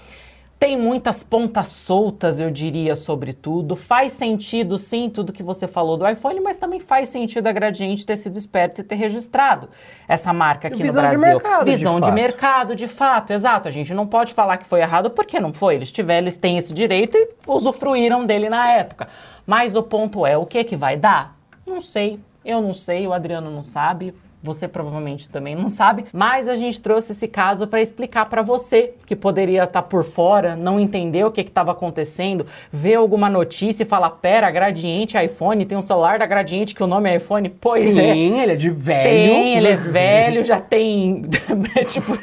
Tem 0.60 0.76
muitas 0.76 1.24
pontas 1.24 1.68
soltas, 1.68 2.40
eu 2.40 2.50
diria, 2.50 2.96
sobre 2.96 3.32
tudo. 3.32 3.76
Faz 3.76 4.14
sentido, 4.14 4.76
sim, 4.76 5.08
tudo 5.08 5.32
que 5.32 5.44
você 5.44 5.68
falou 5.68 5.98
do 5.98 6.08
iPhone, 6.08 6.40
mas 6.40 6.58
também 6.58 6.80
faz 6.80 7.10
sentido 7.10 7.46
a 7.46 7.52
Gradiente 7.52 8.04
ter 8.04 8.18
sido 8.18 8.38
esperta 8.40 8.82
e 8.82 8.84
ter 8.84 8.96
registrado 8.96 9.70
essa 10.08 10.34
marca 10.34 10.68
aqui 10.68 10.82
Visão 10.82 11.04
no 11.04 11.10
de 11.12 11.18
Brasil. 11.18 11.34
mercado, 11.36 11.66
de 11.66 11.72
Visão 11.72 12.00
de 12.00 12.06
fato. 12.08 12.16
mercado, 12.16 12.76
de 12.76 12.88
fato, 12.88 13.34
exato. 13.34 13.68
A 13.68 13.72
gente 13.72 13.94
não 13.94 14.08
pode 14.08 14.34
falar 14.34 14.58
que 14.58 14.66
foi 14.66 14.82
errado 14.82 15.12
porque 15.12 15.40
não 15.40 15.54
foi. 15.54 15.76
Eles 15.76 15.92
tiveram, 15.92 16.24
eles 16.24 16.38
têm 16.38 16.58
esse 16.58 16.74
direito 16.74 17.16
e 17.16 17.30
usufruíram 17.48 18.26
dele 18.26 18.50
na 18.50 18.72
época. 18.72 19.08
Mas 19.46 19.76
o 19.76 19.84
ponto 19.84 20.26
é, 20.26 20.36
o 20.38 20.46
que 20.46 20.64
que 20.64 20.76
vai 20.76 20.98
dar? 20.98 21.38
Não 21.68 21.80
sei. 21.80 22.20
Eu 22.44 22.62
não 22.62 22.74
sei, 22.74 23.06
o 23.06 23.14
Adriano 23.14 23.52
não 23.52 23.62
sabe. 23.62 24.12
Você 24.42 24.68
provavelmente 24.68 25.28
também 25.28 25.56
não 25.56 25.68
sabe, 25.68 26.06
mas 26.14 26.48
a 26.48 26.56
gente 26.56 26.80
trouxe 26.80 27.12
esse 27.12 27.28
caso 27.28 27.66
para 27.66 27.82
explicar 27.82 28.30
para 28.30 28.44
você 28.44 28.94
que 29.06 29.16
poderia 29.16 29.64
estar 29.64 29.82
por 29.82 30.04
fora, 30.04 30.56
não 30.56 30.80
entender 30.80 31.26
o 31.26 31.32
que 31.32 31.42
estava 31.42 31.72
acontecendo, 31.72 32.46
ver 32.72 32.96
alguma 32.96 33.30
notícia 33.30 33.84
e 33.84 33.86
falar: 33.86 34.12
pera, 34.12 34.52
Gradiente 34.52 35.18
iPhone, 35.18 35.66
tem 35.66 35.78
um 35.78 35.82
celular 35.82 36.20
da 36.20 36.26
Gradiente 36.28 36.76
que 36.76 36.84
o 36.84 36.88
nome 36.88 37.10
é 37.10 37.16
iPhone? 37.16 37.50
Pois 37.50 37.84
Sim, 37.84 38.00
é. 38.00 38.44
ele 38.44 38.52
é 38.52 38.56
de 38.56 38.70
velho. 38.70 39.04
Tem, 39.10 39.58
ele 39.58 39.68
é 39.70 39.76
velho, 39.76 40.44
já 40.44 40.62
tem, 40.62 41.24
tipo, 41.88 42.20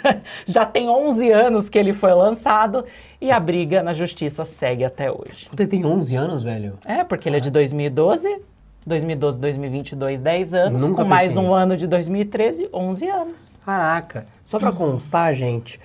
já 0.47 0.65
tem 0.65 0.89
11 0.89 1.33
anos 1.33 1.69
que 1.69 1.79
ele 1.79 1.93
foi 1.93 2.13
lançado 2.15 2.85
e 3.21 3.31
a 3.31 3.41
briga 3.41 3.83
na 3.83 3.93
justiça 3.93 4.45
segue 4.45 4.85
até 4.85 5.11
hoje. 5.11 5.49
Ele 5.53 5.67
tem 5.67 5.85
11 5.85 6.15
anos, 6.15 6.43
velho. 6.43 6.79
É, 6.85 7.03
porque 7.03 7.29
ele 7.29 7.39
é 7.39 7.41
de 7.41 7.51
2012, 7.51 8.41
2012, 8.87 9.39
2022, 9.41 10.21
10 10.21 10.55
anos, 10.55 10.83
Nunca 10.83 11.03
com 11.03 11.09
mais 11.09 11.37
um 11.37 11.43
nisso. 11.43 11.55
ano 11.55 11.77
de 11.77 11.87
2013, 11.87 12.69
11 12.73 13.09
anos. 13.09 13.59
Caraca. 13.65 14.27
Só 14.45 14.59
pra 14.59 14.73
constar, 14.73 15.35
gente, 15.35 15.81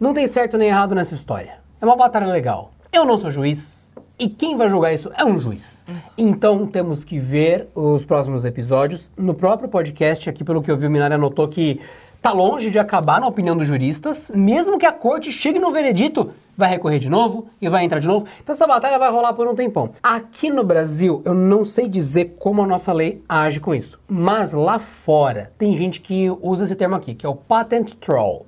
não 0.00 0.14
tem 0.14 0.26
certo 0.26 0.56
nem 0.56 0.68
errado 0.68 0.94
nessa 0.94 1.14
história. 1.14 1.54
É 1.80 1.84
uma 1.84 1.96
batalha 1.96 2.26
legal. 2.26 2.70
Eu 2.92 3.04
não 3.04 3.18
sou 3.18 3.30
juiz, 3.30 3.86
E 4.20 4.28
quem 4.28 4.56
vai 4.56 4.68
julgar 4.68 4.92
isso 4.92 5.12
é 5.16 5.24
um 5.24 5.38
juiz. 5.38 5.84
Então 6.16 6.66
temos 6.66 7.04
que 7.04 7.20
ver 7.20 7.68
os 7.72 8.04
próximos 8.04 8.44
episódios. 8.44 9.12
No 9.16 9.32
próprio 9.32 9.68
podcast, 9.68 10.28
aqui 10.28 10.42
pelo 10.42 10.60
que 10.60 10.68
eu 10.70 10.76
vi, 10.76 10.86
o 10.86 10.90
Minari 10.90 11.14
anotou 11.14 11.46
que 11.46 11.80
tá 12.20 12.32
longe 12.32 12.70
de 12.70 12.78
acabar, 12.78 13.20
na 13.20 13.26
opinião 13.26 13.56
dos 13.56 13.66
juristas. 13.66 14.30
Mesmo 14.34 14.78
que 14.78 14.86
a 14.86 14.92
corte 14.92 15.30
chegue 15.32 15.58
no 15.58 15.72
veredito, 15.72 16.30
vai 16.56 16.68
recorrer 16.70 16.98
de 16.98 17.08
novo 17.08 17.48
e 17.60 17.68
vai 17.68 17.84
entrar 17.84 18.00
de 18.00 18.06
novo. 18.06 18.26
Então 18.42 18.52
essa 18.52 18.66
batalha 18.66 18.98
vai 18.98 19.10
rolar 19.10 19.32
por 19.32 19.46
um 19.46 19.54
tempão. 19.54 19.90
Aqui 20.02 20.50
no 20.50 20.64
Brasil, 20.64 21.22
eu 21.24 21.32
não 21.32 21.62
sei 21.62 21.88
dizer 21.88 22.36
como 22.38 22.62
a 22.62 22.66
nossa 22.66 22.92
lei 22.92 23.22
age 23.28 23.60
com 23.60 23.74
isso. 23.74 24.00
Mas 24.08 24.52
lá 24.52 24.78
fora, 24.78 25.52
tem 25.56 25.76
gente 25.76 26.00
que 26.00 26.28
usa 26.42 26.64
esse 26.64 26.74
termo 26.74 26.96
aqui, 26.96 27.14
que 27.14 27.24
é 27.24 27.28
o 27.28 27.36
patent 27.36 27.94
troll. 28.00 28.46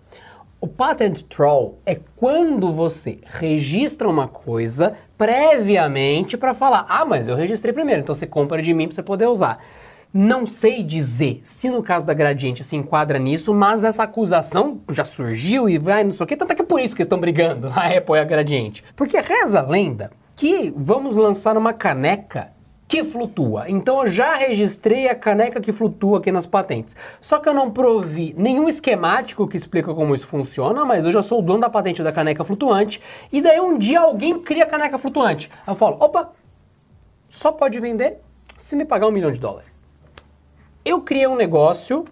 O 0.61 0.67
patent 0.67 1.23
troll 1.23 1.79
é 1.87 1.99
quando 2.17 2.71
você 2.71 3.19
registra 3.25 4.07
uma 4.07 4.29
coisa 4.29 4.95
previamente 5.17 6.37
para 6.37 6.53
falar: 6.53 6.85
ah, 6.87 7.05
mas 7.05 7.29
eu 7.29 7.35
registrei 7.35 7.73
primeiro, 7.73 8.03
então 8.03 8.15
você 8.15 8.27
compra 8.27 8.61
de 8.61 8.75
mim 8.75 8.87
para 8.87 8.95
você 8.95 9.03
poder 9.03 9.27
usar. 9.27 9.59
Não 10.13 10.45
sei 10.45 10.83
dizer 10.83 11.39
se 11.45 11.71
no 11.71 11.85
caso 11.85 12.05
da 12.05 12.13
Gradiente 12.13 12.65
se 12.65 12.75
enquadra 12.75 13.17
nisso, 13.17 13.55
mas 13.55 13.85
essa 13.85 14.03
acusação 14.03 14.81
já 14.91 15.05
surgiu 15.05 15.69
e 15.69 15.79
vai 15.79 16.03
não 16.03 16.11
sei 16.11 16.25
o 16.25 16.27
que, 16.27 16.37
tanto 16.37 16.53
é 16.53 16.57
que 16.57 16.63
é 16.63 16.65
por 16.65 16.81
isso 16.81 16.97
que 16.97 17.03
estão 17.03 17.21
brigando 17.21 17.69
a 17.69 17.87
Apple 17.87 18.17
e 18.17 18.19
a 18.19 18.25
Gradiente. 18.25 18.83
Porque 18.97 19.21
reza 19.21 19.61
a 19.61 19.63
lenda 19.63 20.11
que 20.35 20.75
vamos 20.77 21.15
lançar 21.15 21.57
uma 21.57 21.73
caneca 21.73 22.51
que 22.89 23.05
flutua. 23.05 23.71
Então 23.71 24.05
eu 24.05 24.11
já 24.11 24.35
registrei 24.35 25.09
a 25.09 25.15
caneca 25.15 25.61
que 25.61 25.71
flutua 25.71 26.19
aqui 26.19 26.33
nas 26.33 26.45
patentes. 26.45 26.97
Só 27.21 27.39
que 27.39 27.49
eu 27.49 27.55
não 27.55 27.71
provi 27.71 28.35
nenhum 28.37 28.69
esquemático 28.69 29.47
que 29.47 29.57
explica 29.57 29.95
como 29.95 30.13
isso 30.13 30.27
funciona, 30.27 30.85
mas 30.85 31.05
eu 31.05 31.13
já 31.13 31.23
sou 31.23 31.39
o 31.39 31.43
dono 31.43 31.61
da 31.61 31.71
patente 31.71 32.03
da 32.03 32.11
caneca 32.11 32.43
flutuante. 32.43 33.01
E 33.33 33.41
daí 33.41 33.61
um 33.61 33.79
dia 33.79 34.01
alguém 34.01 34.37
cria 34.41 34.65
a 34.65 34.67
caneca 34.67 34.99
flutuante. 34.99 35.49
Eu 35.65 35.77
falo, 35.77 35.99
opa, 36.01 36.33
só 37.29 37.53
pode 37.53 37.79
vender 37.79 38.19
se 38.57 38.75
me 38.75 38.85
pagar 38.85 39.07
um 39.07 39.13
milhão 39.13 39.31
de 39.31 39.39
dólares. 39.39 39.70
Eu 40.83 41.03
criei 41.03 41.27
um 41.27 41.37
negócio 41.37 42.07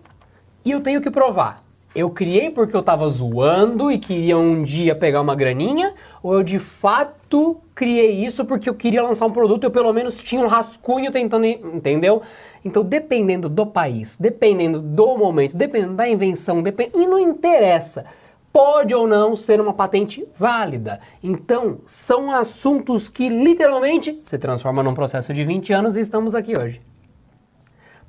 e 0.62 0.70
eu 0.70 0.80
tenho 0.80 1.00
que 1.00 1.10
provar. 1.10 1.64
Eu 1.94 2.10
criei 2.10 2.50
porque 2.50 2.76
eu 2.76 2.82
tava 2.82 3.08
zoando 3.08 3.90
e 3.90 3.98
queria 3.98 4.36
um 4.36 4.62
dia 4.62 4.94
pegar 4.94 5.22
uma 5.22 5.34
graninha, 5.34 5.94
ou 6.22 6.34
eu 6.34 6.42
de 6.42 6.58
fato 6.58 7.56
criei 7.74 8.24
isso 8.24 8.44
porque 8.44 8.68
eu 8.68 8.74
queria 8.74 9.02
lançar 9.02 9.24
um 9.24 9.32
produto 9.32 9.64
eu 9.64 9.70
pelo 9.70 9.90
menos 9.92 10.18
tinha 10.18 10.42
um 10.42 10.46
rascunho 10.46 11.10
tentando, 11.10 11.46
entendeu? 11.46 12.20
Então, 12.62 12.84
dependendo 12.84 13.48
do 13.48 13.66
país, 13.66 14.18
dependendo 14.20 14.82
do 14.82 15.16
momento, 15.16 15.56
dependendo 15.56 15.94
da 15.94 16.06
invenção, 16.06 16.62
depend... 16.62 16.90
e 16.94 17.06
não 17.06 17.18
interessa, 17.18 18.04
pode 18.52 18.94
ou 18.94 19.06
não 19.06 19.34
ser 19.34 19.62
uma 19.62 19.72
patente 19.72 20.28
válida. 20.38 21.00
Então, 21.22 21.78
são 21.86 22.30
assuntos 22.30 23.08
que 23.08 23.30
literalmente 23.30 24.20
se 24.22 24.36
transformam 24.36 24.84
num 24.84 24.94
processo 24.94 25.32
de 25.32 25.42
20 25.42 25.72
anos 25.72 25.96
e 25.96 26.00
estamos 26.00 26.34
aqui 26.34 26.56
hoje. 26.56 26.87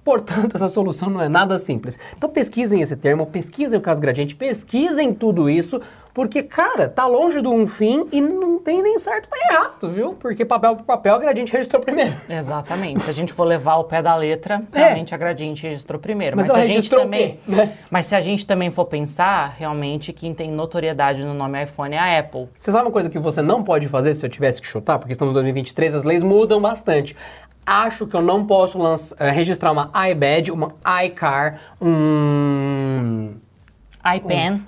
Portanto, 0.10 0.56
essa 0.56 0.68
solução 0.68 1.08
não 1.08 1.22
é 1.22 1.30
nada 1.30 1.60
simples. 1.60 2.00
Então 2.18 2.28
pesquisem 2.28 2.82
esse 2.82 2.96
termo, 2.96 3.28
pesquisem 3.28 3.78
o 3.78 3.82
caso 3.82 4.02
gradiente, 4.02 4.34
pesquisem 4.34 5.14
tudo 5.14 5.48
isso, 5.48 5.80
porque, 6.16 6.42
cara, 6.42 6.90
tá 6.90 7.06
longe 7.06 7.44
de 7.44 7.48
um 7.48 7.68
fim 7.68 8.08
e 8.12 8.20
não 8.20 8.58
tem 8.58 8.82
nem 8.82 8.98
certo 8.98 9.30
nem 9.32 9.40
errado, 9.52 9.92
viu? 9.92 10.16
Porque 10.16 10.44
papel 10.44 10.78
por 10.78 10.84
papel, 10.84 11.14
a 11.14 11.20
gradiente 11.20 11.54
registrou 11.54 11.80
primeiro. 11.80 12.16
Exatamente. 12.28 13.04
Se 13.04 13.10
a 13.12 13.14
gente 13.14 13.32
for 13.32 13.44
levar 13.44 13.76
o 13.76 13.84
pé 13.84 14.02
da 14.02 14.16
letra, 14.16 14.64
é. 14.74 14.80
realmente 14.80 15.14
a 15.14 15.18
gradiente 15.20 15.62
registrou 15.62 16.00
primeiro. 16.00 16.36
Mas, 16.36 16.48
mas 16.48 16.56
se 16.56 16.60
a 16.60 16.66
gente 16.66 16.90
também. 16.90 17.40
Né? 17.48 17.78
Mas 17.92 18.08
se 18.08 18.16
a 18.16 18.22
gente 18.22 18.48
também 18.48 18.72
for 18.72 18.86
pensar, 18.86 19.54
realmente 19.60 20.12
quem 20.12 20.34
tem 20.34 20.50
notoriedade 20.50 21.24
no 21.24 21.36
nome 21.36 21.64
iPhone 21.64 21.96
é 21.96 22.00
a 22.00 22.20
Apple. 22.20 22.50
Você 22.58 22.72
sabe 22.72 22.86
uma 22.86 22.92
coisa 22.92 23.12
que 23.12 23.20
você 23.20 23.44
não 23.44 23.64
pode 23.64 23.88
fazer 23.88 24.16
se 24.16 24.26
eu 24.26 24.30
tivesse 24.30 24.60
que 24.60 24.68
chutar? 24.68 24.98
Porque 24.98 25.12
estamos 25.12 25.32
em 25.32 25.36
2023, 25.36 25.94
as 25.94 26.04
leis 26.04 26.24
mudam 26.24 26.60
bastante 26.60 27.16
acho 27.66 28.08
que 28.08 28.16
eu 28.16 28.22
não 28.22 28.46
posso 28.46 28.80
uh, 28.80 28.96
registrar 29.32 29.72
uma 29.72 29.92
iBad, 30.12 30.52
uma 30.52 30.74
iCar, 31.06 31.60
um... 31.82 33.36
iPen. 34.16 34.66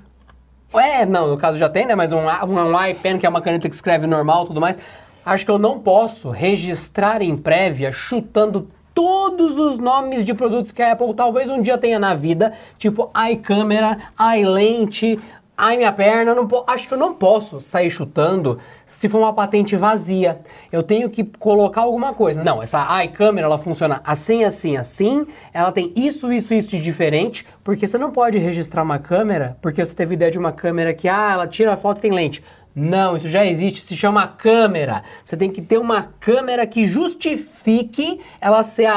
Um, 0.74 0.80
é, 0.80 1.06
não, 1.06 1.28
no 1.28 1.38
caso 1.38 1.58
já 1.58 1.68
tem, 1.68 1.86
né? 1.86 1.96
Mas 1.96 2.14
um, 2.14 2.20
um, 2.20 2.60
um 2.60 2.86
iPen, 2.88 3.18
que 3.18 3.26
é 3.26 3.30
uma 3.30 3.42
caneta 3.42 3.68
que 3.68 3.76
escreve 3.76 4.08
normal 4.08 4.46
e 4.46 4.48
tudo 4.48 4.62
mais. 4.62 4.78
Acho 5.26 5.46
que 5.46 5.52
eu 5.52 5.60
não 5.60 5.80
posso 5.80 6.30
registrar 6.30 7.22
em 7.22 7.38
prévia 7.38 7.92
chutando 7.92 8.68
todos 8.94 9.58
os 9.58 9.78
nomes 9.80 10.26
de 10.26 10.34
produtos 10.34 10.72
que 10.72 10.82
a 10.82 10.94
Apple 10.94 11.14
talvez 11.14 11.50
um 11.50 11.62
dia 11.62 11.78
tenha 11.78 12.00
na 12.00 12.14
vida, 12.14 12.54
tipo 12.78 13.12
iCamera, 13.32 13.98
iLente, 14.38 15.20
Ai, 15.58 15.78
minha 15.78 15.92
perna, 15.92 16.34
não 16.34 16.48
acho 16.66 16.88
que 16.88 16.94
eu 16.94 16.98
não 16.98 17.14
posso 17.14 17.62
sair 17.62 17.92
chutando 17.92 18.58
se 18.86 19.08
for 19.08 19.20
uma 19.20 19.34
patente 19.34 19.76
vazia. 19.76 20.40
Eu 20.72 20.82
tenho 20.82 21.08
que 21.10 21.24
colocar 21.24 21.82
alguma 21.82 22.14
coisa. 22.14 22.44
Não, 22.44 22.64
essa 22.64 23.04
iCamera 23.04 23.46
ela 23.46 23.60
funciona 23.60 24.02
assim, 24.04 24.44
assim, 24.44 24.76
assim. 24.76 25.28
Ela 25.54 25.72
tem 25.72 25.94
isso, 25.96 26.32
isso, 26.32 26.54
isso 26.54 26.70
de 26.70 26.82
diferente, 26.82 27.46
porque 27.64 27.86
você 27.86 27.98
não 27.98 28.12
pode 28.12 28.40
registrar 28.40 28.82
uma 28.82 28.98
câmera 28.98 29.56
porque 29.62 29.86
você 29.86 29.96
teve 29.96 30.16
ideia 30.16 30.32
de 30.32 30.40
uma 30.40 30.52
câmera 30.52 30.94
que, 30.94 31.08
ah, 31.08 31.34
ela 31.34 31.48
tira 31.48 31.74
a 31.74 31.78
foto 31.78 32.00
e 32.00 32.02
tem 32.02 32.12
lente. 32.12 32.44
Não, 32.74 33.18
isso 33.18 33.28
já 33.28 33.46
existe, 33.46 33.82
se 33.82 33.96
chama 33.96 34.28
câmera. 34.28 35.04
Você 35.24 35.38
tem 35.38 35.52
que 35.52 35.62
ter 35.62 35.78
uma 35.78 36.04
câmera 36.20 36.66
que 36.66 36.88
justifique 36.88 38.20
ela 38.40 38.64
ser 38.64 38.88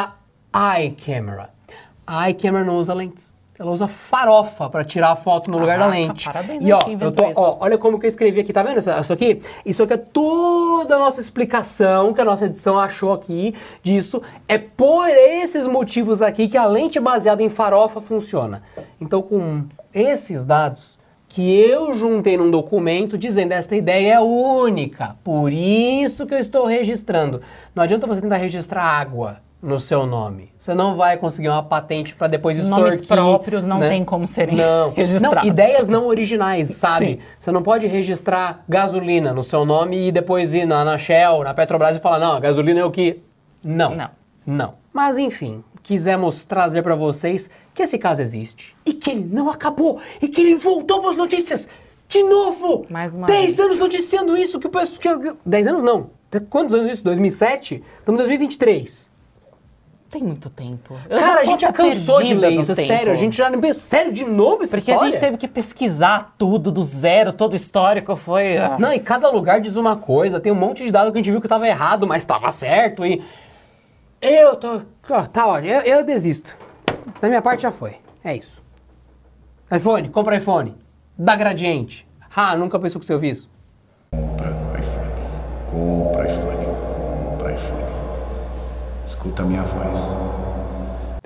a 0.53 0.81
iCamera. 0.83 1.51
A 2.07 2.31
iCamera 2.31 2.65
não 2.65 2.79
usa 2.79 2.95
lentes. 2.95 3.34
Ela 3.65 3.73
usa 3.73 3.89
farofa 3.89 4.69
para 4.69 4.85
tirar 4.85 5.13
a 5.13 5.17
foto 5.17 5.51
no 5.51 5.57
lugar 5.57 5.79
da 5.79 5.87
lente. 5.87 6.27
Parabéns 6.27 6.63
e 6.63 6.71
ó, 6.71 6.81
eu 7.01 7.11
tô, 7.11 7.25
ó, 7.35 7.57
olha 7.61 7.79
como 7.79 7.99
que 7.99 8.05
eu 8.05 8.09
escrevi 8.09 8.41
aqui, 8.41 8.53
tá 8.53 8.63
vendo 8.63 8.79
isso, 8.79 8.91
isso 8.91 9.13
aqui? 9.13 9.41
Isso 9.65 9.83
aqui 9.83 9.95
é 9.95 9.97
toda 9.97 10.97
a 10.97 10.99
nossa 10.99 11.19
explicação 11.19 12.13
que 12.13 12.21
a 12.21 12.27
nossa 12.27 12.45
edição 12.45 12.79
achou 12.79 13.11
aqui 13.11 13.55
disso. 13.83 14.21
É 14.47 14.59
por 14.59 15.09
esses 15.09 15.67
motivos 15.67 16.21
aqui 16.21 16.47
que 16.47 16.59
a 16.59 16.67
lente 16.67 17.01
baseada 17.01 17.43
em 17.43 17.49
farofa 17.49 18.03
funciona. 18.03 18.63
Então, 19.01 19.23
com 19.23 19.65
esses 19.95 20.45
dados 20.45 20.99
que 21.27 21.43
eu 21.59 21.95
juntei 21.95 22.37
num 22.37 22.51
documento 22.51 23.17
dizendo 23.17 23.53
esta 23.53 23.75
ideia 23.75 24.17
é 24.17 24.21
única, 24.21 25.17
por 25.25 25.51
isso 25.51 26.27
que 26.27 26.35
eu 26.35 26.39
estou 26.39 26.67
registrando. 26.67 27.41
Não 27.75 27.83
adianta 27.83 28.07
você 28.07 28.21
tentar 28.21 28.37
registrar 28.37 28.83
água 28.83 29.39
no 29.65 29.81
seu 29.81 30.05
nome. 30.05 30.53
Você 30.59 30.75
não 30.75 30.95
vai 30.95 31.17
conseguir 31.17 31.49
uma 31.49 31.63
patente 31.63 32.15
para 32.15 32.27
depois 32.29 32.59
extorquir. 32.59 32.85
Nomes 32.85 33.01
próprios 33.01 33.65
não 33.65 33.79
né? 33.79 33.89
tem 33.89 34.05
como 34.05 34.27
serem 34.27 34.57
não. 34.57 34.91
registrados. 34.95 35.43
Não, 35.43 35.49
ideias 35.51 35.89
não 35.89 36.07
originais, 36.07 36.69
sabe? 36.69 37.07
Sim. 37.07 37.19
Você 37.39 37.51
não 37.51 37.63
pode 37.63 37.87
registrar 37.87 38.63
gasolina 38.69 39.33
no 39.33 39.43
seu 39.43 39.65
nome 39.65 40.09
e 40.09 40.13
depois 40.13 40.55
ir 40.55 40.67
na, 40.67 40.85
na 40.85 40.99
Shell, 40.99 41.43
na 41.43 41.55
Petrobras 41.55 41.97
e 41.97 42.01
falar, 42.01 42.19
não, 42.19 42.37
a 42.37 42.41
gasolina 42.41 42.81
é 42.81 42.85
o 42.85 42.91
que... 42.91 43.23
Não. 43.63 43.95
Não. 43.95 44.11
Não. 44.47 44.75
Mas 44.93 45.17
enfim, 45.17 45.65
quisemos 45.83 46.45
trazer 46.45 46.83
para 46.83 46.95
vocês 46.95 47.49
que 47.73 47.83
esse 47.83 47.99
caso 47.99 48.21
existe 48.21 48.77
e 48.85 48.93
que 48.93 49.13
ele 49.13 49.27
não 49.33 49.49
acabou 49.49 49.99
e 50.21 50.29
que 50.29 50.43
ele 50.43 50.57
voltou 50.57 51.01
para 51.01 51.11
as 51.11 51.17
notícias 51.17 51.67
de 52.07 52.23
novo. 52.23 52.85
Mais 52.91 53.17
uma 53.17 53.27
10 53.27 53.59
anos 53.59 53.79
noticiando 53.79 54.37
isso 54.37 54.61
que 54.61 54.67
o 54.67 54.71
pessoal... 54.71 55.37
10 55.47 55.67
anos 55.69 55.83
não. 55.83 56.11
Quantos 56.51 56.75
anos 56.75 56.93
isso? 56.93 57.05
2007? 57.05 57.83
Estamos 58.01 58.21
em 58.21 58.27
2023 58.27 59.14
tem 60.15 60.23
muito 60.23 60.49
tempo. 60.49 60.97
Eu 61.11 61.19
Cara, 61.19 61.41
a 61.41 61.45
gente 61.45 61.63
já 61.63 61.73
cansou 61.73 62.23
de 62.23 62.35
ler 62.35 62.53
isso, 62.53 62.73
sério. 62.73 63.11
A 63.11 63.17
gente 63.17 63.37
já 63.37 63.51
sério 63.75 64.13
de 64.13 64.25
novo 64.25 64.63
essa 64.63 64.77
Porque 64.77 64.93
história? 64.93 65.09
a 65.09 65.11
gente 65.11 65.21
teve 65.21 65.37
que 65.37 65.49
pesquisar 65.49 66.37
tudo 66.39 66.71
do 66.71 66.85
zero, 66.85 67.33
todo 67.33 67.55
o 67.55 67.57
histórico 67.57 68.15
foi. 68.15 68.57
Ah. 68.57 68.77
Não, 68.79 68.93
e 68.93 69.01
cada 69.01 69.29
lugar 69.29 69.61
diz 69.61 69.75
uma 69.77 69.97
coisa. 69.97 70.39
Tem 70.39 70.53
um 70.53 70.55
monte 70.55 70.85
de 70.85 70.93
dado 70.93 71.11
que 71.11 71.19
a 71.19 71.21
gente 71.21 71.33
viu 71.33 71.41
que 71.41 71.47
estava 71.47 71.67
errado, 71.67 72.07
mas 72.07 72.23
estava 72.23 72.49
certo. 72.53 73.05
E 73.05 73.25
eu 74.23 74.55
tô, 74.55 74.83
tá, 75.33 75.49
ó, 75.49 75.59
eu, 75.59 75.81
eu 75.81 76.05
desisto. 76.05 76.57
Da 77.21 77.27
minha 77.27 77.43
parte 77.43 77.63
já 77.63 77.73
foi. 77.73 77.97
É 78.23 78.37
isso. 78.37 78.63
iPhone, 79.75 80.09
compra 80.11 80.37
iPhone. 80.37 80.77
Dá 81.19 81.35
gradiente. 81.35 82.07
Ah, 82.35 82.57
nunca 82.57 82.79
pensou 82.79 83.01
que 83.01 83.07
você 83.07 83.15
ouviu 83.15 83.33
Escuta 89.25 89.43
a 89.43 89.47
minha 89.47 89.63
voz. 89.63 89.99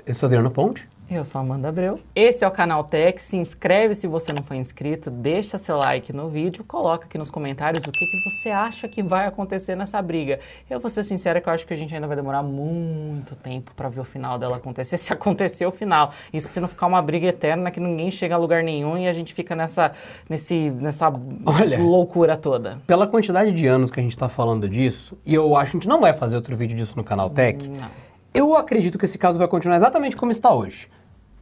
Eu 0.05 0.13
sou 0.13 0.27
Adriano 0.27 0.49
Ponte. 0.49 0.87
Eu 1.11 1.25
sou 1.25 1.41
Amanda 1.41 1.69
Abreu. 1.69 1.99
Esse 2.13 2.45
é 2.45 2.47
o 2.47 2.51
canal 2.51 2.83
Tech. 2.83 3.19
Se 3.19 3.35
inscreve 3.35 3.95
se 3.95 4.05
você 4.05 4.31
não 4.31 4.43
for 4.43 4.53
inscrito, 4.53 5.09
deixa 5.09 5.57
seu 5.57 5.75
like 5.77 6.13
no 6.13 6.29
vídeo, 6.29 6.63
coloca 6.63 7.05
aqui 7.05 7.17
nos 7.17 7.31
comentários 7.31 7.83
o 7.85 7.91
que, 7.91 8.05
que 8.05 8.29
você 8.29 8.51
acha 8.51 8.87
que 8.87 9.01
vai 9.01 9.25
acontecer 9.25 9.75
nessa 9.75 9.99
briga. 10.03 10.39
Eu 10.69 10.79
vou 10.79 10.87
ser 10.87 11.03
sincera 11.03 11.41
que 11.41 11.49
eu 11.49 11.53
acho 11.53 11.65
que 11.65 11.73
a 11.73 11.75
gente 11.75 11.95
ainda 11.95 12.05
vai 12.05 12.15
demorar 12.15 12.43
muito 12.43 13.35
tempo 13.35 13.71
para 13.75 13.89
ver 13.89 14.01
o 14.01 14.03
final 14.03 14.37
dela 14.37 14.57
acontecer, 14.57 14.97
se 15.01 15.11
acontecer 15.11 15.65
o 15.65 15.71
final. 15.71 16.13
Isso 16.31 16.49
se 16.49 16.59
não 16.59 16.67
ficar 16.67 16.85
uma 16.85 17.01
briga 17.01 17.25
eterna 17.25 17.71
que 17.71 17.79
ninguém 17.79 18.11
chega 18.11 18.35
a 18.35 18.37
lugar 18.37 18.61
nenhum 18.61 18.95
e 18.95 19.07
a 19.07 19.13
gente 19.13 19.33
fica 19.33 19.55
nessa, 19.55 19.91
nesse, 20.29 20.69
nessa 20.69 21.11
Olha, 21.43 21.81
loucura 21.81 22.37
toda. 22.37 22.77
Pela 22.85 23.07
quantidade 23.07 23.51
de 23.51 23.65
anos 23.65 23.89
que 23.89 23.99
a 23.99 24.03
gente 24.03 24.13
está 24.13 24.29
falando 24.29 24.69
disso, 24.69 25.17
e 25.25 25.33
eu 25.33 25.55
acho 25.55 25.71
que 25.71 25.77
a 25.77 25.79
gente 25.79 25.89
não 25.89 26.01
vai 26.01 26.13
fazer 26.13 26.35
outro 26.35 26.55
vídeo 26.55 26.77
disso 26.77 26.93
no 26.95 27.03
canal 27.03 27.31
Tech. 27.31 27.67
Não. 27.67 28.09
Eu 28.31 28.55
acredito 28.55 28.99
que 28.99 29.05
esse 29.05 29.17
caso 29.17 29.39
vai 29.39 29.47
continuar 29.47 29.75
exatamente 29.75 30.15
como 30.15 30.31
está 30.31 30.53
hoje 30.53 30.87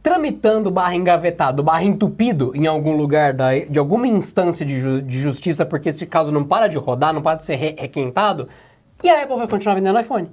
tramitando 0.08 0.70
barra 0.70 0.94
engavetado, 0.94 1.62
barra 1.62 1.84
entupido 1.84 2.52
em 2.54 2.66
algum 2.66 2.96
lugar 2.96 3.34
da, 3.34 3.58
de 3.58 3.78
alguma 3.78 4.06
instância 4.06 4.64
de, 4.64 4.80
ju, 4.80 5.02
de, 5.02 5.20
justiça, 5.20 5.66
porque 5.66 5.90
esse 5.90 6.06
caso 6.06 6.32
não 6.32 6.44
para 6.44 6.66
de 6.66 6.78
rodar, 6.78 7.12
não 7.12 7.20
para 7.20 7.36
de 7.36 7.44
ser 7.44 7.56
re, 7.56 7.76
requentado, 7.78 8.48
E 9.02 9.10
a 9.10 9.22
Apple 9.22 9.36
vai 9.36 9.46
continuar 9.46 9.74
vendendo 9.74 10.00
iPhone. 10.00 10.30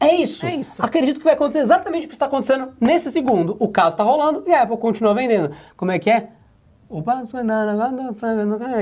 É 0.00 0.14
isso. 0.14 0.46
É 0.46 0.54
isso. 0.54 0.82
Acredito 0.82 1.18
que 1.18 1.24
vai 1.24 1.34
acontecer 1.34 1.58
exatamente 1.58 2.06
o 2.06 2.08
que 2.08 2.14
está 2.14 2.24
acontecendo 2.24 2.70
nesse 2.80 3.12
segundo. 3.12 3.54
O 3.60 3.68
caso 3.68 3.90
está 3.90 4.02
rolando 4.02 4.44
e 4.46 4.54
a 4.54 4.62
Apple 4.62 4.78
continua 4.78 5.12
vendendo. 5.12 5.54
Como 5.76 5.90
é 5.90 5.98
que 5.98 6.08
é? 6.08 6.30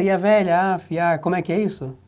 E 0.01 0.09
a 0.11 0.17
velha 0.17 0.75
afiar. 0.75 1.19
Como 1.19 1.35
é 1.35 1.43
que 1.43 1.53
é 1.53 1.59
isso? 1.59 1.99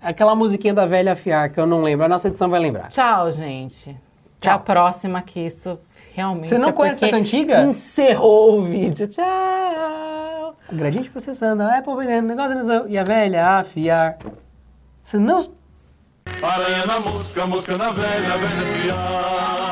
Aquela 0.00 0.34
musiquinha 0.34 0.72
da 0.72 0.86
velha 0.86 1.12
afiar 1.12 1.50
que 1.50 1.60
eu 1.60 1.66
não 1.66 1.82
lembro. 1.82 2.06
A 2.06 2.08
nossa 2.08 2.28
edição 2.28 2.48
vai 2.48 2.58
lembrar. 2.58 2.88
Tchau, 2.88 3.30
gente. 3.30 3.90
Até 3.90 4.48
Tchau. 4.48 4.56
a 4.56 4.58
próxima, 4.58 5.20
que 5.20 5.40
isso 5.40 5.78
realmente. 6.18 6.48
Você 6.48 6.58
não 6.58 6.68
é 6.68 6.72
conhece 6.72 7.00
porque 7.00 7.14
essa 7.14 7.18
cantiga? 7.18 7.62
Encerrou 7.62 8.58
o 8.58 8.62
vídeo. 8.62 9.06
Tchau. 9.06 10.56
O 10.70 10.74
gradiente 10.74 11.10
processando, 11.10 11.62
a 11.62 11.78
Apple 11.78 11.96
vendendo, 11.96 12.26
negócio 12.26 12.88
e 12.88 12.98
a 12.98 13.04
velha 13.04 13.58
afiar. 13.58 14.18
Você 15.02 15.18
não 15.18 15.50
Aranha 16.42 16.86
na 16.86 17.00
mosca, 17.00 17.46
mosca 17.46 17.76
na 17.76 17.90
velha, 17.90 18.36
velha. 18.36 19.67